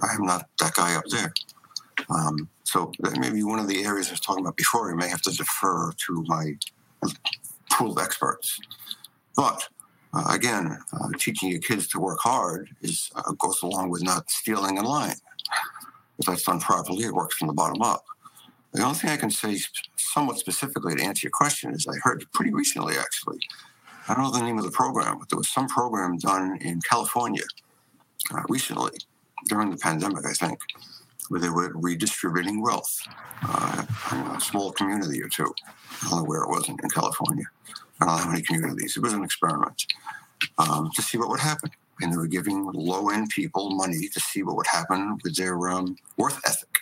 [0.00, 1.32] I am not that guy up there.
[2.10, 4.90] Um, so that may be one of the areas I was talking about before.
[4.90, 6.54] I may have to defer to my
[7.70, 8.58] pool of experts.
[9.36, 9.68] But
[10.14, 14.30] uh, again, uh, teaching your kids to work hard is uh, goes along with not
[14.30, 15.16] stealing and lying.
[16.18, 18.04] If that's done properly, it works from the bottom up.
[18.72, 19.58] The only thing I can say
[19.96, 23.38] somewhat specifically to answer your question is I heard pretty recently, actually.
[24.08, 26.80] I don't know the name of the program, but there was some program done in
[26.80, 27.44] California
[28.32, 28.92] uh, recently
[29.48, 30.58] during the pandemic, I think,
[31.28, 33.00] where they were redistributing wealth
[34.10, 35.52] a small community or two.
[36.02, 37.44] I don't know where it was in, in California.
[38.00, 38.96] I don't know how many communities.
[38.96, 39.84] It was an experiment
[40.58, 41.70] um, to see what would happen.
[42.00, 45.68] And they were giving low end people money to see what would happen with their
[45.68, 46.80] um, worth ethic.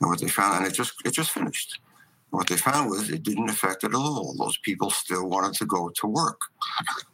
[0.00, 1.80] And what they found, and it just it just finished.
[2.30, 4.34] what they found was it didn't affect it at all.
[4.38, 6.40] Those people still wanted to go to work.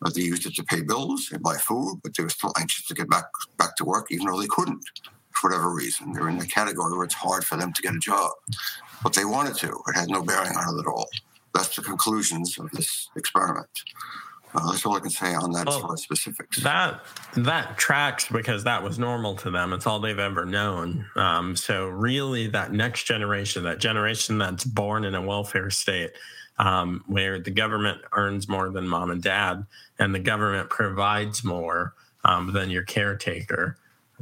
[0.01, 2.87] But they used it to pay bills and buy food, but they were still anxious
[2.87, 3.25] to get back
[3.57, 4.85] back to work, even though they couldn't
[5.33, 6.13] for whatever reason.
[6.13, 8.33] They're in the category where it's hard for them to get a job.
[9.03, 9.69] But they wanted to.
[9.89, 11.09] It had no bearing on it at all.
[11.55, 13.69] That's the conclusions of this experiment.
[14.55, 16.63] Uh, that's all I can say on that well, as far as specifics.
[16.63, 17.01] That
[17.37, 19.73] that tracks because that was normal to them.
[19.73, 21.07] It's all they've ever known.
[21.17, 26.13] Um, so really, that next generation, that generation that's born in a welfare state,
[26.59, 29.65] um, where the government earns more than mom and dad,
[29.99, 33.79] and the government provides more um, than your caretaker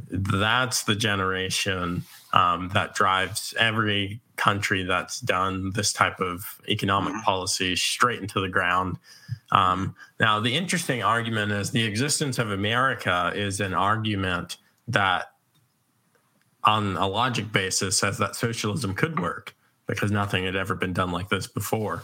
[0.09, 7.21] that's the generation um, that drives every country that's done this type of economic mm-hmm.
[7.21, 8.97] policy straight into the ground.
[9.51, 15.31] Um, now, the interesting argument is the existence of America is an argument that,
[16.63, 19.55] on a logic basis, says that socialism could work
[19.87, 22.03] because nothing had ever been done like this before.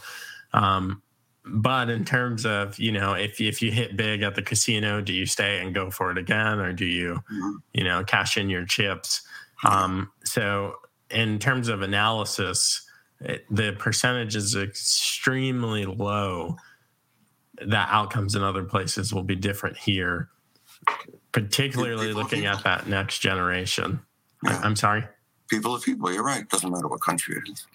[0.54, 1.02] Um,
[1.50, 5.14] but in terms of you know if if you hit big at the casino do
[5.14, 7.52] you stay and go for it again or do you mm-hmm.
[7.74, 9.22] you know cash in your chips?
[9.64, 10.76] Um, so
[11.10, 12.88] in terms of analysis
[13.20, 16.58] it, the percentage is extremely low.
[17.66, 20.30] That outcomes in other places will be different here
[21.32, 24.00] particularly looking at that next generation.
[24.44, 24.60] Yeah.
[24.64, 25.04] i'm sorry?
[25.50, 27.66] People are people you're right doesn't matter what country it is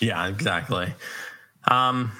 [0.00, 0.94] Yeah, exactly.
[1.68, 2.12] Um,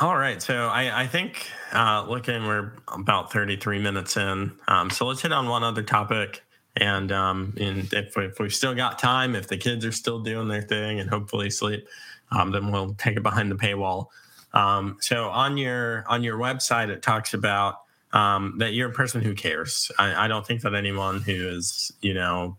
[0.00, 0.40] all right.
[0.40, 4.52] So I, I think uh, looking, we're about 33 minutes in.
[4.68, 6.42] Um, so let's hit on one other topic.
[6.76, 10.48] And, um, and if, if we've still got time, if the kids are still doing
[10.48, 11.86] their thing and hopefully sleep,
[12.30, 14.06] um, then we'll take it behind the paywall.
[14.52, 19.20] Um, so on your on your website, it talks about um, that you're a person
[19.20, 19.90] who cares.
[19.98, 22.56] I, I don't think that anyone who is you know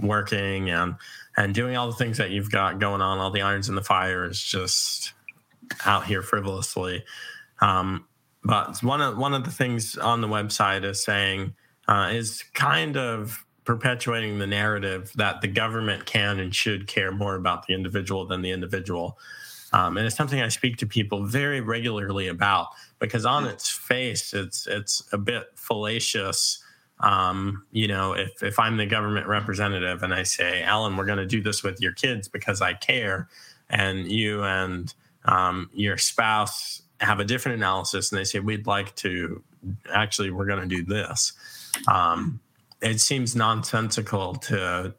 [0.00, 0.96] working and
[1.38, 3.82] and doing all the things that you've got going on, all the irons in the
[3.82, 5.12] fire is just
[5.86, 7.04] out here frivolously.
[7.60, 8.06] Um,
[8.42, 11.54] but one of one of the things on the website is saying
[11.86, 17.36] uh, is kind of perpetuating the narrative that the government can and should care more
[17.36, 19.16] about the individual than the individual.
[19.72, 24.34] Um, and it's something I speak to people very regularly about because on its face,
[24.34, 26.64] it's it's a bit fallacious
[27.00, 31.18] um, you know, if if I'm the government representative and I say, Alan, we're going
[31.18, 33.28] to do this with your kids because I care,
[33.70, 34.92] and you and
[35.24, 39.42] um, your spouse have a different analysis, and they say we'd like to
[39.92, 41.32] actually we're going to do this.
[41.86, 42.40] Um,
[42.82, 44.94] it seems nonsensical to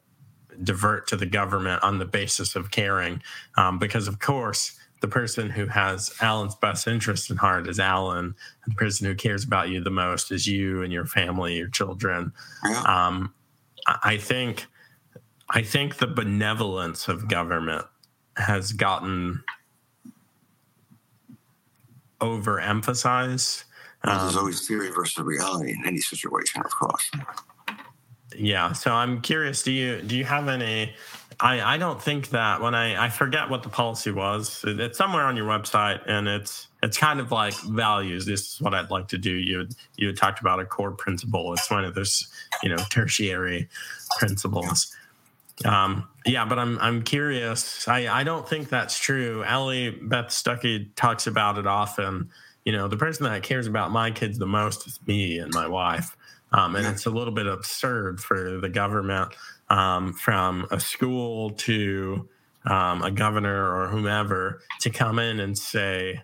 [0.62, 3.22] divert to the government on the basis of caring,
[3.56, 8.34] um, because of course the person who has Alan's best interest in heart is Alan.
[8.64, 11.68] And the person who cares about you the most is you and your family, your
[11.68, 12.32] children.
[12.68, 12.82] Yeah.
[12.82, 13.34] Um,
[13.86, 14.66] I think,
[15.48, 17.86] I think the benevolence of government
[18.36, 19.42] has gotten
[22.20, 23.64] overemphasized.
[24.04, 27.10] Well, there's um, always theory versus reality in any situation, of course.
[28.36, 28.72] yeah.
[28.72, 29.62] So I'm curious.
[29.62, 30.94] Do you do you have any?
[31.40, 34.64] I I don't think that when I I forget what the policy was.
[34.66, 38.26] It's somewhere on your website, and it's it's kind of like values.
[38.26, 39.30] This is what I'd like to do.
[39.32, 41.52] You you had talked about a core principle.
[41.54, 42.28] It's one of those
[42.62, 43.68] you know tertiary
[44.18, 44.94] principles.
[45.64, 47.88] Um, yeah, but I'm I'm curious.
[47.88, 49.42] I I don't think that's true.
[49.44, 52.30] Allie Beth Stuckey talks about it often.
[52.64, 55.66] You know, the person that cares about my kids the most is me and my
[55.66, 56.16] wife.
[56.52, 59.34] Um, and it's a little bit absurd for the government
[59.70, 62.28] um, from a school to
[62.66, 66.22] um, a governor or whomever to come in and say,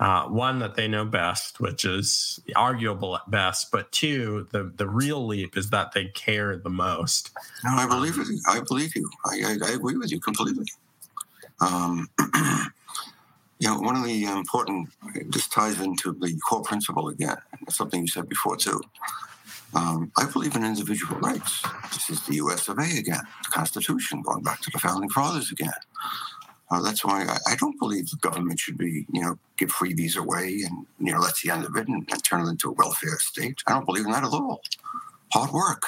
[0.00, 4.88] uh, one that they know best, which is arguable at best, but two, the the
[4.88, 7.30] real leap is that they care the most.
[7.62, 8.26] No, I believe it.
[8.48, 9.08] I believe you.
[9.24, 10.66] I, I, I agree with you completely.
[11.60, 12.08] Um,
[13.60, 14.88] you know, one of the important
[15.28, 17.36] this ties into the core principle again.
[17.68, 18.80] Something you said before too.
[19.74, 21.62] Um, I believe in individual rights.
[21.92, 22.68] This is the U.S.
[22.68, 22.82] of A.
[22.82, 25.72] again, the Constitution, going back to the founding fathers again.
[26.70, 30.16] Uh, that's why I, I, don't believe the government should be, you know, give freebies
[30.16, 32.72] away and, you know, that's the end of it and, and turn it into a
[32.72, 33.62] welfare state.
[33.66, 34.62] I don't believe in that at all.
[35.34, 35.82] Hard work.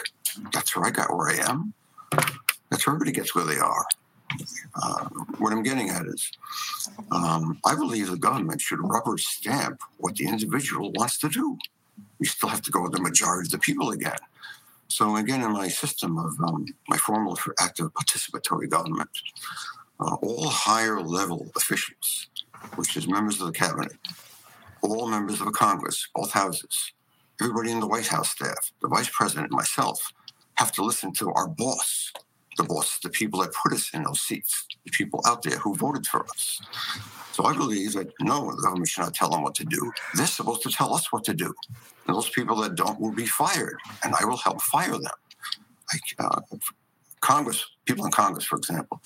[0.53, 1.73] That's where I got where I am.
[2.71, 3.87] That's where everybody gets where they are.
[4.83, 5.09] Uh,
[5.39, 6.31] what I'm getting at is,
[7.11, 11.57] um, I believe the government should rubber stamp what the individual wants to do
[12.19, 14.19] we still have to go with the majority of the people again.
[14.89, 19.11] So again, in my system of um, my formula for active participatory government,
[20.01, 22.29] uh, all higher level officials,
[22.77, 23.93] which is members of the cabinet,
[24.83, 26.93] all members of Congress, both houses,
[27.41, 30.13] everybody in the White House staff, the vice president, myself,
[30.55, 32.13] have to listen to our boss,
[32.57, 35.75] the boss, the people that put us in those seats, the people out there who
[35.75, 36.61] voted for us.
[37.35, 39.93] So I believe that no, the government should not tell them what to do.
[40.15, 41.53] They're supposed to tell us what to do.
[42.07, 45.19] And those people that don't will be fired, and I will help fire them.
[45.93, 46.41] Like uh,
[47.23, 49.01] Congress, people in Congress, for example,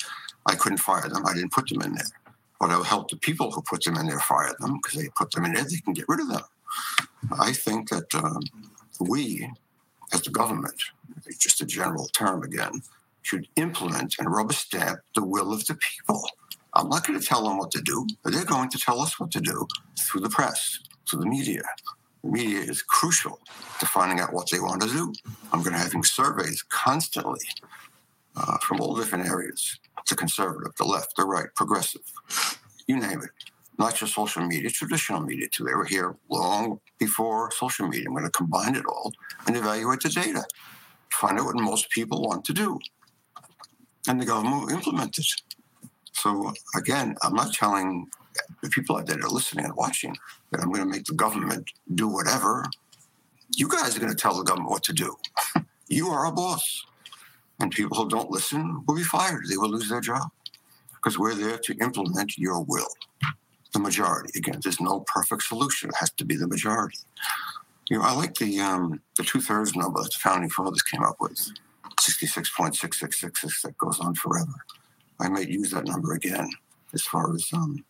[0.45, 1.25] I couldn't fire them.
[1.25, 2.05] I didn't put them in there.
[2.61, 5.09] But I will help the people who put them in there fire them because they
[5.17, 6.43] put them in there, they can get rid of them.
[7.41, 8.43] I think that um,
[9.01, 9.51] we,
[10.13, 10.75] as the government,
[11.39, 12.83] just a general term again,
[13.23, 16.29] should implement and rubber stamp the will of the people.
[16.75, 19.19] I'm not going to tell them what to do, but they're going to tell us
[19.19, 19.67] what to do
[19.99, 21.63] through the press, through the media.
[22.23, 23.41] The media is crucial
[23.81, 25.13] to finding out what they want to do.
[25.53, 27.41] I'm going to having surveys constantly
[28.37, 32.01] uh, from all different areas the conservative, the left, the right, progressive,
[32.87, 33.31] you name it.
[33.79, 35.65] Not just social media, traditional media too.
[35.65, 38.07] They were here long before social media.
[38.09, 39.13] I'm going to combine it all
[39.47, 40.45] and evaluate the data,
[41.13, 42.79] find out what most people want to do
[44.09, 45.27] and the government will implement it.
[46.19, 48.09] So again, I'm not telling
[48.63, 50.17] the people out there that are listening and watching
[50.51, 52.65] that I'm going to make the government do whatever.
[53.57, 55.17] You guys are going to tell the government what to do.
[55.89, 56.85] you are a boss.
[57.61, 59.47] And people who don't listen will be fired.
[59.49, 60.31] They will lose their job
[60.95, 62.89] because we're there to implement your will.
[63.73, 64.39] The majority.
[64.39, 65.91] Again, there's no perfect solution.
[65.91, 66.99] It has to be the majority.
[67.91, 71.03] You know, I like the um, the two thirds number that the founding fathers came
[71.03, 71.51] up with.
[72.01, 74.55] 66.6666 that goes on forever.
[75.21, 76.49] I might use that number again
[76.95, 77.85] as far as um,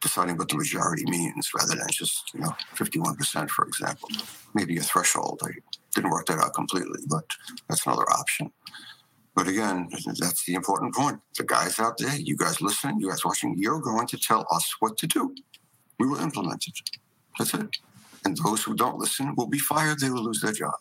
[0.00, 4.08] deciding what the majority means rather than just, you know, 51%, for example.
[4.54, 5.40] Maybe a threshold.
[5.44, 5.50] I
[5.94, 7.24] didn't work that out completely, but
[7.68, 8.52] that's another option.
[9.34, 9.88] But again,
[10.18, 11.20] that's the important point.
[11.36, 14.76] The guys out there, you guys listening, you guys watching, you're going to tell us
[14.80, 15.34] what to do.
[15.98, 16.78] We will implement it.
[17.38, 17.76] That's it.
[18.24, 20.00] And those who don't listen will be fired.
[20.00, 20.74] They will lose their job.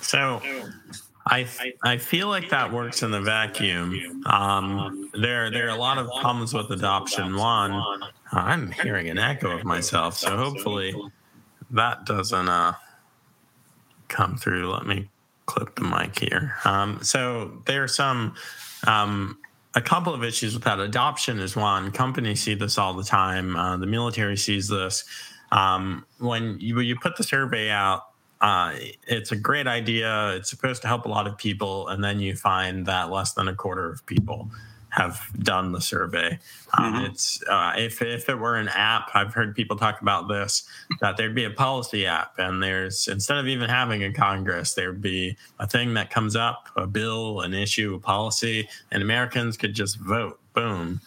[0.00, 0.42] So
[1.26, 1.46] I,
[1.82, 4.22] I feel like that works in the vacuum.
[4.26, 7.36] Um, there there are a lot of problems with adoption.
[7.36, 7.82] One,
[8.32, 10.94] I'm hearing an echo of myself, so hopefully
[11.70, 12.72] that doesn't uh,
[14.08, 14.72] come through.
[14.72, 15.08] Let me
[15.46, 16.56] clip the mic here.
[16.64, 18.34] Um, so there are some
[18.86, 19.38] um,
[19.74, 20.80] a couple of issues with that.
[20.80, 21.92] Adoption is one.
[21.92, 23.56] Companies see this all the time.
[23.56, 25.04] Uh, the military sees this.
[25.52, 28.09] Um, when you, you put the survey out,
[28.40, 28.74] uh,
[29.06, 30.34] it's a great idea.
[30.36, 33.48] It's supposed to help a lot of people, and then you find that less than
[33.48, 34.50] a quarter of people
[34.90, 36.38] have done the survey.
[36.76, 37.04] Um, mm-hmm.
[37.06, 40.64] It's uh, if if it were an app, I've heard people talk about this
[41.00, 45.00] that there'd be a policy app, and there's instead of even having a Congress, there'd
[45.00, 49.74] be a thing that comes up, a bill, an issue, a policy, and Americans could
[49.74, 50.40] just vote.
[50.54, 51.00] Boom.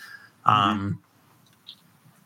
[0.45, 0.49] Mm-hmm.
[0.49, 0.99] Um,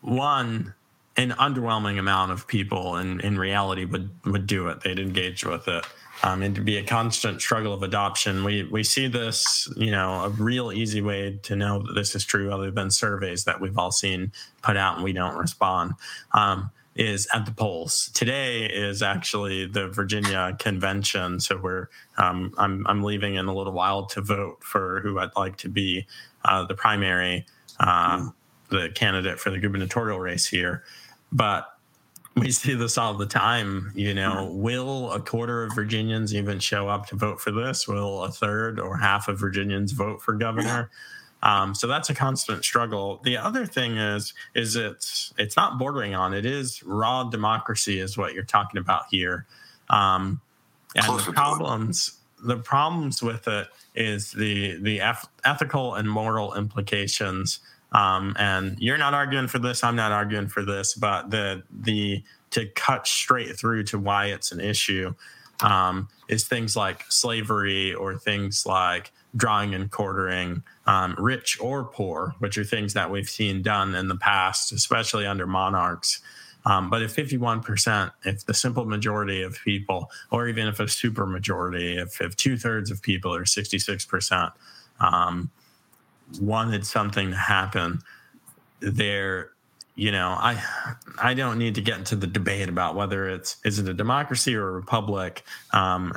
[0.02, 0.74] one
[1.18, 4.82] an underwhelming amount of people in, in reality would, would do it.
[4.82, 5.84] They'd engage with it.
[6.24, 8.44] Um, and to be a constant struggle of adoption.
[8.44, 12.26] We we see this, you know, a real easy way to know that this is
[12.26, 14.32] true, other than surveys that we've all seen
[14.64, 15.94] put out and we don't respond.
[16.34, 18.10] Um, is at the polls.
[18.16, 23.74] Today is actually the Virginia convention, so we're um, I'm I'm leaving in a little
[23.74, 26.08] while to vote for who I'd like to be
[26.44, 27.46] uh, the primary,
[27.80, 28.30] uh,
[28.70, 30.84] the candidate for the gubernatorial race here.
[31.32, 31.68] But
[32.36, 33.92] we see this all the time.
[33.96, 37.88] You know, will a quarter of Virginians even show up to vote for this?
[37.88, 40.90] Will a third or half of Virginians vote for governor?
[41.44, 43.22] Um, so that's a constant struggle.
[43.24, 48.18] The other thing is, is it's it's not bordering on it is raw democracy is
[48.18, 49.46] what you're talking about here,
[49.90, 50.42] um,
[50.96, 55.02] and the problems the problems with it is the the
[55.44, 57.60] ethical and moral implications.
[57.92, 59.84] Um, and you're not arguing for this.
[59.84, 64.52] I'm not arguing for this, but the the to cut straight through to why it's
[64.52, 65.14] an issue
[65.62, 72.36] um, is things like slavery or things like drawing and quartering, um, rich or poor,
[72.40, 76.22] which are things that we've seen done in the past, especially under monarchs.
[76.66, 81.26] Um, but if 51%, if the simple majority of people, or even if a super
[81.26, 84.52] majority, if, if two thirds of people or 66%
[85.00, 85.50] um,
[86.40, 88.02] wanted something to happen,
[88.80, 89.52] there,
[89.96, 90.62] you know, I
[91.22, 94.56] I don't need to get into the debate about whether it's is it a democracy
[94.56, 95.44] or a republic.
[95.72, 96.14] Um,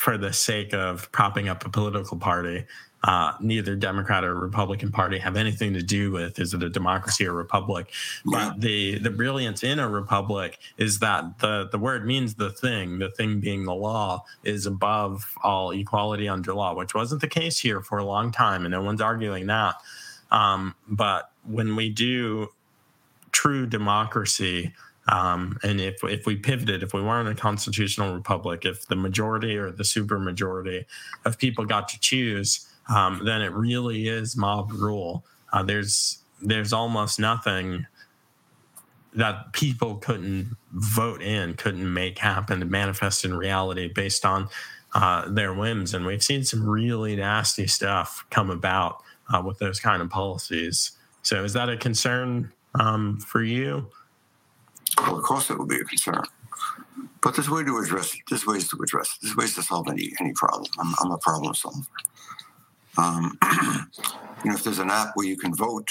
[0.00, 2.64] for the sake of propping up a political party.
[3.04, 7.26] Uh, neither Democrat or Republican Party have anything to do with is it a democracy
[7.26, 7.92] or republic.
[8.24, 12.98] But the the brilliance in a republic is that the the word means the thing,
[12.98, 17.58] the thing being the law, is above all equality under law, which wasn't the case
[17.58, 19.74] here for a long time, and no one's arguing that.
[20.30, 22.48] Um, but when we do
[23.32, 24.72] true democracy,
[25.10, 29.56] um, and if if we pivoted, if we weren't a constitutional republic, if the majority
[29.56, 30.84] or the supermajority
[31.24, 35.24] of people got to choose, um, then it really is mob rule.
[35.52, 37.86] Uh, there's there's almost nothing
[39.12, 44.48] that people couldn't vote in, couldn't make happen manifest in reality based on
[44.94, 45.92] uh, their whims.
[45.92, 50.92] And we've seen some really nasty stuff come about uh, with those kind of policies.
[51.22, 53.88] So, is that a concern um, for you?
[54.98, 56.22] Well, of course, it will be a concern.
[57.22, 58.20] But there's way to address it.
[58.28, 59.22] There's ways to address it.
[59.22, 60.70] There's ways to solve any any problem.
[60.78, 61.86] I'm, I'm a problem solver.
[62.96, 63.38] Um,
[64.44, 65.88] you know, if there's an app where you can vote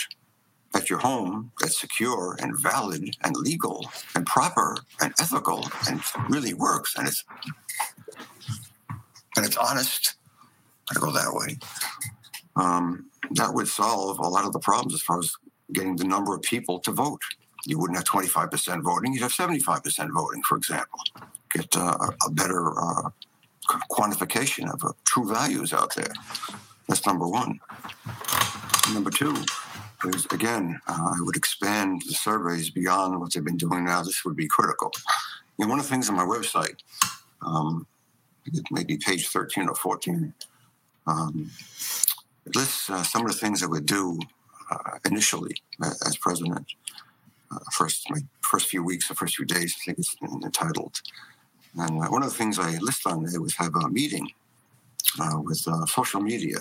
[0.75, 6.53] at your home that's secure and valid and legal and proper and ethical and really
[6.53, 7.23] works and it's
[9.35, 10.15] and it's honest,
[10.91, 11.57] I go that way.
[12.55, 15.33] Um, that would solve a lot of the problems as far as
[15.71, 17.21] getting the number of people to vote
[17.65, 20.99] you wouldn't have 25% voting, you'd have 75% voting, for example.
[21.53, 23.09] Get uh, a better uh,
[23.91, 26.13] quantification of uh, true values out there.
[26.87, 27.59] That's number one.
[28.93, 29.35] Number two
[30.05, 34.01] is, again, uh, I would expand the surveys beyond what they've been doing now.
[34.01, 34.91] This would be critical.
[35.57, 36.77] You know, one of the things on my website,
[37.45, 37.85] um,
[38.71, 40.33] maybe page 13 or 14,
[41.05, 41.51] um,
[42.55, 44.19] lists uh, some of the things I would do
[44.71, 45.55] uh, initially
[46.05, 46.65] as president
[47.51, 51.01] uh, first my first few weeks, the first few days, I think it's entitled.
[51.75, 54.29] And uh, one of the things I list on there was have a meeting
[55.19, 56.57] uh, with uh, social media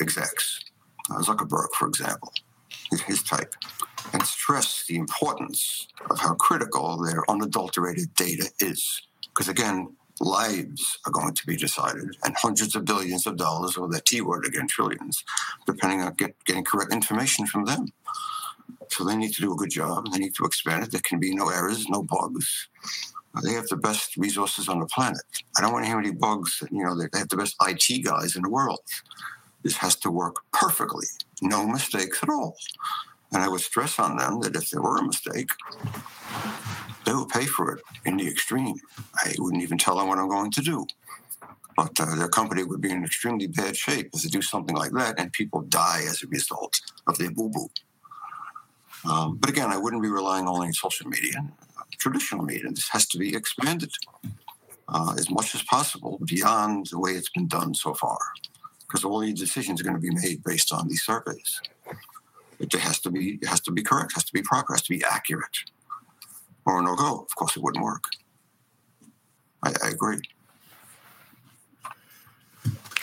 [0.00, 0.60] execs,
[1.10, 2.32] Zuckerberg, for example,
[2.90, 3.54] his, his type,
[4.12, 9.02] and stress the importance of how critical their unadulterated data is.
[9.28, 13.88] Because again, lives are going to be decided and hundreds of billions of dollars, or
[13.88, 15.24] that T word again, trillions,
[15.66, 17.86] depending on get, getting correct information from them.
[18.88, 20.10] So they need to do a good job.
[20.12, 20.92] They need to expand it.
[20.92, 22.68] There can be no errors, no bugs.
[23.34, 25.22] Uh, they have the best resources on the planet.
[25.56, 26.62] I don't want to hear any bugs.
[26.70, 28.80] You know, they have the best IT guys in the world.
[29.62, 31.06] This has to work perfectly,
[31.40, 32.56] no mistakes at all.
[33.32, 35.48] And I would stress on them that if there were a mistake,
[37.06, 38.74] they would pay for it in the extreme.
[39.14, 40.86] I wouldn't even tell them what I'm going to do.
[41.76, 44.92] But uh, their company would be in extremely bad shape if they do something like
[44.92, 47.68] that and people die as a result of their boo boo.
[49.08, 51.44] Um, but again, I wouldn't be relying only on social media.
[51.98, 53.90] Traditional media, this has to be expanded
[54.88, 58.18] uh, as much as possible beyond the way it's been done so far,
[58.86, 61.60] because all these decisions are going to be made based on these surveys.
[62.58, 64.96] It has to be it has to be correct, has to be proper, has to
[64.96, 65.58] be accurate,
[66.64, 67.20] or no go.
[67.20, 68.04] Of course, it wouldn't work.
[69.62, 70.20] I, I agree.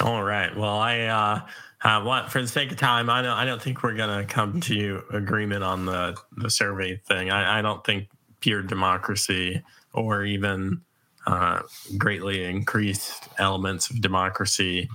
[0.01, 0.55] All right.
[0.55, 0.99] Well, I.
[1.01, 1.41] Uh
[1.81, 3.31] uh, what for the sake of time, I don't.
[3.31, 7.29] I don't think we're going to come to agreement on the the survey thing.
[7.31, 8.09] I, I don't think
[8.41, 9.61] pure democracy
[9.93, 10.81] or even
[11.25, 11.61] uh,
[11.97, 14.89] greatly increased elements of democracy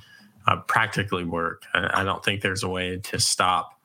[0.47, 1.63] uh, practically work.
[1.73, 3.81] I, I, don't think there's a way to stop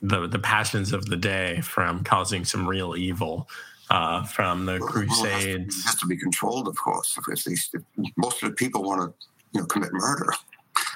[0.00, 3.48] the the passions of the day from causing some real evil
[3.90, 5.20] uh, from the Crusades.
[5.20, 7.18] Well, it, has to, it has to be controlled, of course.
[7.18, 10.32] If, if, if most of the people want to, you know, commit murder,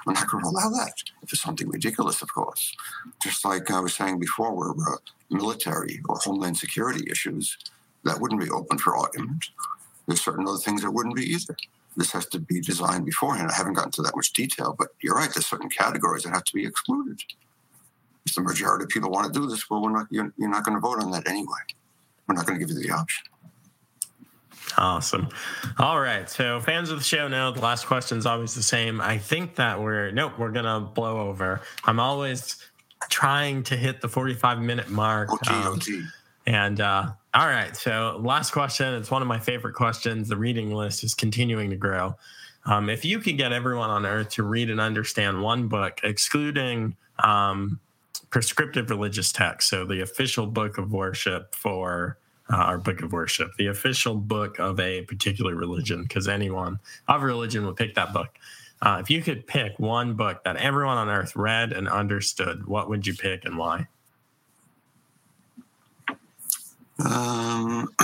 [0.04, 0.94] we're not going to allow that.
[1.22, 2.74] It's something ridiculous, of course.
[3.22, 4.96] Just like I was saying before, where uh,
[5.30, 7.56] military or homeland security issues,
[8.04, 9.46] that wouldn't be open for argument.
[10.06, 11.56] There's certain other things that wouldn't be either.
[11.96, 13.50] This has to be designed beforehand.
[13.50, 15.30] I haven't gotten to that much detail, but you're right.
[15.32, 17.20] There's certain categories that have to be excluded.
[18.26, 20.06] If the majority of people want to do this, well, we're not.
[20.10, 21.60] You're, you're not going to vote on that anyway.
[22.26, 23.24] We're not going to give you the option.
[24.76, 25.28] Awesome.
[25.78, 26.28] All right.
[26.28, 29.00] So fans of the show know the last question is always the same.
[29.00, 31.60] I think that we're nope, we're gonna blow over.
[31.84, 32.56] I'm always
[33.08, 35.32] trying to hit the 45 minute mark.
[35.32, 36.02] OT, um, OT.
[36.46, 37.76] And uh, all right.
[37.76, 38.94] So last question.
[38.94, 40.28] It's one of my favorite questions.
[40.28, 42.16] The reading list is continuing to grow.
[42.66, 46.96] Um, if you could get everyone on earth to read and understand one book, excluding
[47.22, 47.78] um,
[48.30, 52.18] prescriptive religious texts, so the official book of worship for
[52.52, 56.78] uh, our book of worship, the official book of a particular religion, because anyone
[57.08, 58.28] of religion would pick that book.
[58.82, 62.88] Uh, if you could pick one book that everyone on earth read and understood, what
[62.88, 63.86] would you pick and why?
[66.98, 67.88] Um,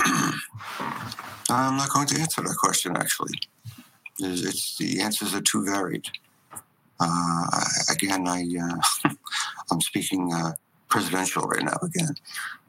[1.49, 2.97] I'm not going to answer that question.
[2.97, 3.33] Actually,
[4.19, 6.05] it's, it's the answers are too varied.
[6.99, 7.45] Uh,
[7.89, 9.09] again, I uh,
[9.71, 10.53] I'm speaking uh,
[10.87, 11.77] presidential right now.
[11.81, 12.15] Again,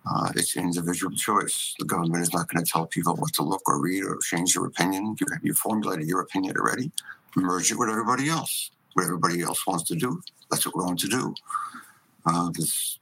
[0.05, 1.75] uh, it's individual choice.
[1.79, 4.55] The government is not going to tell people what to look or read or change
[4.55, 5.17] your opinion.
[5.21, 6.91] You, you formulated your opinion already.
[7.37, 8.71] Merge it with everybody else.
[8.95, 11.35] What everybody else wants to do, that's what we're going to do.
[12.27, 12.99] Uh, there's,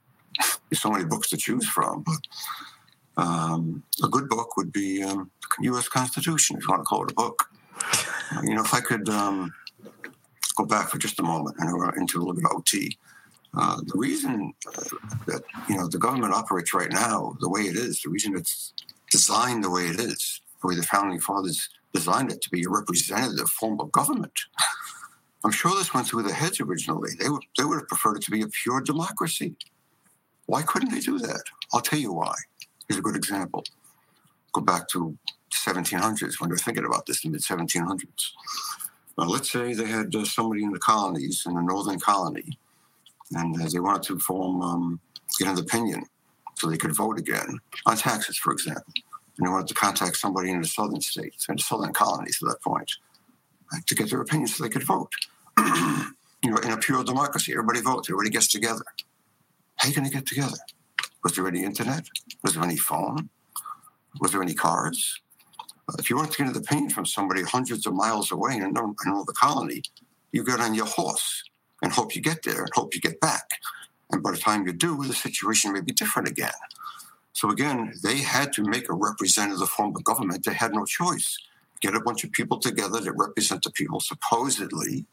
[0.69, 5.29] there's so many books to choose from, but um, a good book would be um,
[5.59, 5.89] U.S.
[5.89, 7.49] Constitution, if you want to call it a book.
[8.43, 9.53] You know, if I could um,
[10.55, 12.97] go back for just a moment, and into a little bit of OT.
[13.53, 14.53] Uh, the reason
[15.27, 18.73] that you know the government operates right now the way it is, the reason it's
[19.11, 22.69] designed the way it is, the way the founding fathers designed it to be a
[22.69, 24.31] representative form of government.
[25.43, 27.11] I'm sure this went through their heads originally.
[27.19, 29.55] They would they would have preferred it to be a pure democracy.
[30.45, 31.43] Why couldn't they do that?
[31.73, 32.35] I'll tell you why.
[32.87, 33.63] Here's a good example.
[34.53, 35.17] Go back to
[35.51, 38.31] 1700s when they're thinking about this in the mid 1700s.
[39.17, 42.57] Well, let's say they had uh, somebody in the colonies, in the northern colony,
[43.33, 44.99] and uh, they wanted to form, um,
[45.39, 46.03] get an opinion
[46.57, 48.93] so they could vote again on taxes, for example.
[49.37, 52.61] And they wanted to contact somebody in the southern states, the southern colonies at that
[52.61, 52.91] point,
[53.73, 55.11] uh, to get their opinion so they could vote.
[55.57, 58.83] you know, in a pure democracy, everybody votes, everybody gets together.
[59.77, 60.57] How are you going to get together?
[61.23, 62.05] Was there any internet?
[62.43, 63.29] Was there any phone?
[64.19, 65.21] Was there any cards?
[65.87, 68.63] Uh, if you wanted to get an opinion from somebody hundreds of miles away in
[68.63, 69.81] another colony,
[70.31, 71.43] you get on your horse
[71.81, 73.59] and hope you get there and hope you get back.
[74.11, 76.51] And by the time you do, the situation may be different again.
[77.33, 80.45] So again, they had to make a representative form of government.
[80.45, 81.37] They had no choice.
[81.81, 85.05] Get a bunch of people together that represent the people, supposedly,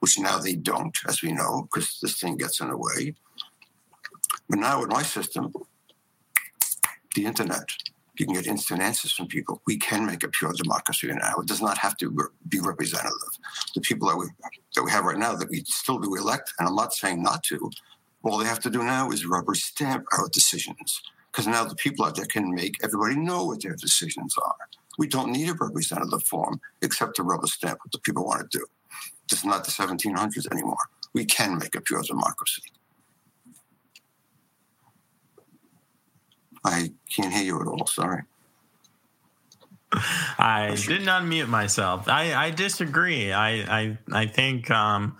[0.00, 3.14] which now they don't, as we know, because this thing gets in the way.
[4.48, 5.52] But now with my system,
[7.14, 7.68] the internet,
[8.20, 9.62] you can get instant answers from people.
[9.66, 11.36] We can make a pure democracy now.
[11.38, 13.38] It does not have to be representative.
[13.74, 14.26] The people that we
[14.76, 17.42] that we have right now that we still do elect, and I'm not saying not
[17.44, 17.70] to.
[18.22, 21.00] All they have to do now is rubber stamp our decisions,
[21.32, 24.56] because now the people out there can make everybody know what their decisions are.
[24.98, 28.58] We don't need a representative form except to rubber stamp what the people want to
[28.58, 28.66] do.
[29.30, 30.76] This is not the 1700s anymore.
[31.14, 32.62] We can make a pure democracy.
[36.64, 37.86] I can't hear you at all.
[37.86, 38.22] Sorry.
[39.92, 42.08] I didn't unmute myself.
[42.08, 43.32] I, I disagree.
[43.32, 45.16] I I I think um,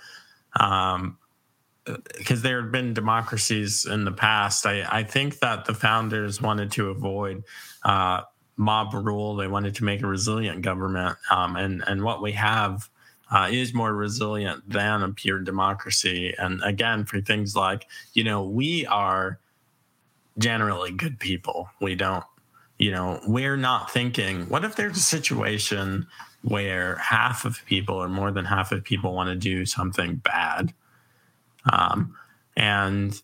[0.58, 1.18] um,
[2.16, 4.66] because there have been democracies in the past.
[4.66, 7.42] I, I think that the founders wanted to avoid
[7.84, 8.22] uh,
[8.56, 9.34] mob rule.
[9.34, 12.88] They wanted to make a resilient government, um, and and what we have
[13.30, 16.32] uh, is more resilient than a pure democracy.
[16.38, 19.39] And again, for things like you know, we are
[20.38, 21.68] generally good people.
[21.80, 22.24] We don't,
[22.78, 26.06] you know, we're not thinking, what if there's a situation
[26.42, 30.72] where half of people or more than half of people want to do something bad?
[31.70, 32.16] Um,
[32.56, 33.20] and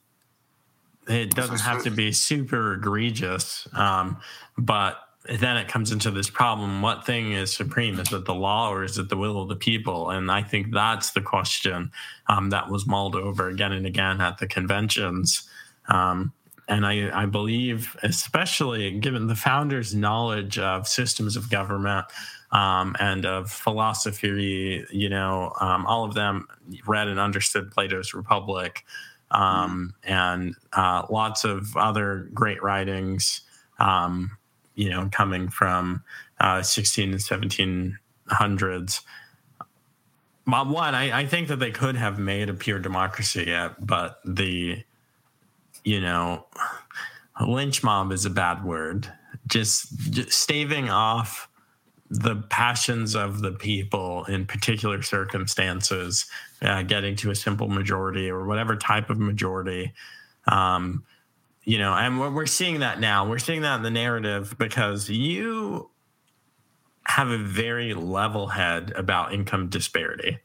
[1.08, 4.18] it doesn't have to be super egregious, um,
[4.58, 4.98] but
[5.28, 8.84] then it comes into this problem what thing is supreme is it the law or
[8.84, 11.90] is it the will of the people and i think that's the question
[12.28, 15.48] um, that was mulled over again and again at the conventions
[15.88, 16.32] um,
[16.68, 22.06] and I, I believe, especially given the founders' knowledge of systems of government
[22.50, 26.48] um, and of philosophy, you know, um, all of them
[26.86, 28.84] read and understood Plato's Republic.
[29.30, 33.42] um, and uh, lots of other great writings,
[33.78, 34.36] um,
[34.74, 36.02] you know, coming from
[36.40, 39.00] uh, 16 and 1700s.
[40.44, 44.84] One, I, I think that they could have made a pure democracy yet, but the,
[45.86, 46.44] you know,
[47.46, 49.10] lynch mob is a bad word.
[49.46, 51.48] Just, just staving off
[52.10, 56.26] the passions of the people in particular circumstances,
[56.60, 59.92] uh, getting to a simple majority or whatever type of majority.
[60.48, 61.04] Um,
[61.62, 63.28] you know, and we're seeing that now.
[63.28, 65.90] We're seeing that in the narrative because you
[67.04, 70.40] have a very level head about income disparity.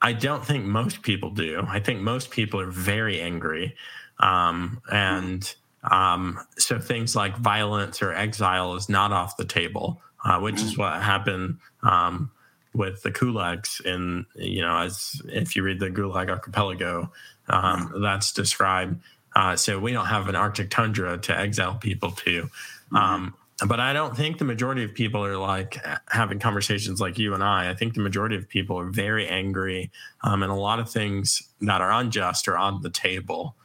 [0.00, 1.64] I don't think most people do.
[1.66, 3.74] I think most people are very angry.
[4.18, 5.54] Um, and
[5.90, 10.76] um, so things like violence or exile is not off the table, uh, which is
[10.76, 12.30] what happened um,
[12.74, 13.80] with the kulaks.
[13.84, 17.12] In you know, as if you read the Gulag Archipelago,
[17.48, 19.00] um, that's described.
[19.34, 22.48] Uh, so we don't have an Arctic tundra to exile people to.
[22.94, 23.34] Um,
[23.64, 25.78] but I don't think the majority of people are like
[26.08, 27.70] having conversations like you and I.
[27.70, 29.90] I think the majority of people are very angry,
[30.22, 33.56] um, and a lot of things that are unjust are on the table.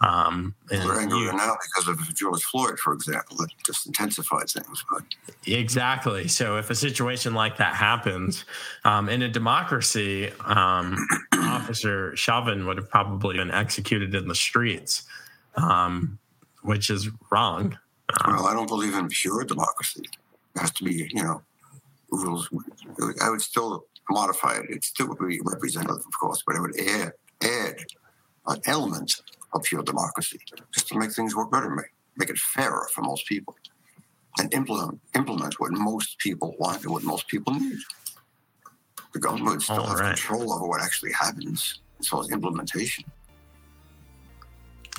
[0.00, 3.36] Um, and They're angry you, now because of George Floyd, for example.
[3.36, 4.84] That just intensified things.
[4.90, 5.02] But.
[5.46, 6.26] Exactly.
[6.28, 8.44] So if a situation like that happens
[8.84, 10.96] um, in a democracy, um,
[11.34, 15.04] Officer Chauvin would have probably been executed in the streets,
[15.56, 16.18] um,
[16.62, 17.78] which is wrong.
[18.26, 20.02] Well, I don't believe in pure democracy.
[20.54, 21.42] It has to be, you know,
[22.10, 22.48] rules.
[23.22, 24.66] I would still modify it.
[24.68, 27.76] It still would be representative, of course, but I would add add
[28.46, 29.20] an element
[29.52, 30.38] of pure democracy
[30.72, 33.56] just to make things work better, make, make it fairer for most people,
[34.38, 37.78] and implement implement what most people want and what most people need.
[39.12, 40.16] The government still has right.
[40.16, 43.04] control over what actually happens as far as implementation.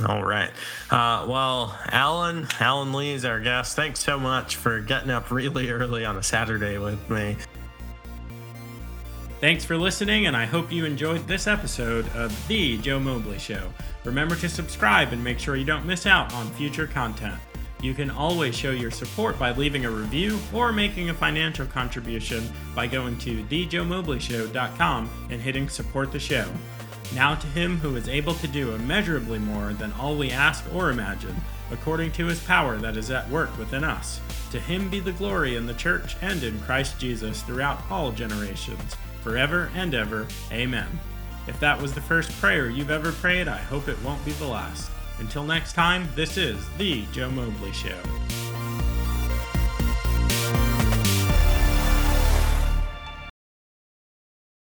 [0.07, 0.49] All right.
[0.89, 3.75] Uh, well, Alan, Alan Lee is our guest.
[3.75, 7.37] Thanks so much for getting up really early on a Saturday with me.
[9.39, 13.71] Thanks for listening, and I hope you enjoyed this episode of The Joe Mobley Show.
[14.03, 17.35] Remember to subscribe and make sure you don't miss out on future content.
[17.81, 22.49] You can always show your support by leaving a review or making a financial contribution
[22.73, 26.47] by going to thejoemobleyshow.com and hitting support the show.
[27.15, 30.89] Now to him who is able to do immeasurably more than all we ask or
[30.89, 31.35] imagine,
[31.71, 34.19] according to his power that is at work within us.
[34.51, 38.95] To him be the glory in the church and in Christ Jesus throughout all generations,
[39.21, 40.27] forever and ever.
[40.51, 40.87] Amen.
[41.47, 44.47] If that was the first prayer you've ever prayed, I hope it won't be the
[44.47, 44.89] last.
[45.19, 47.99] Until next time, this is The Joe Mobley Show.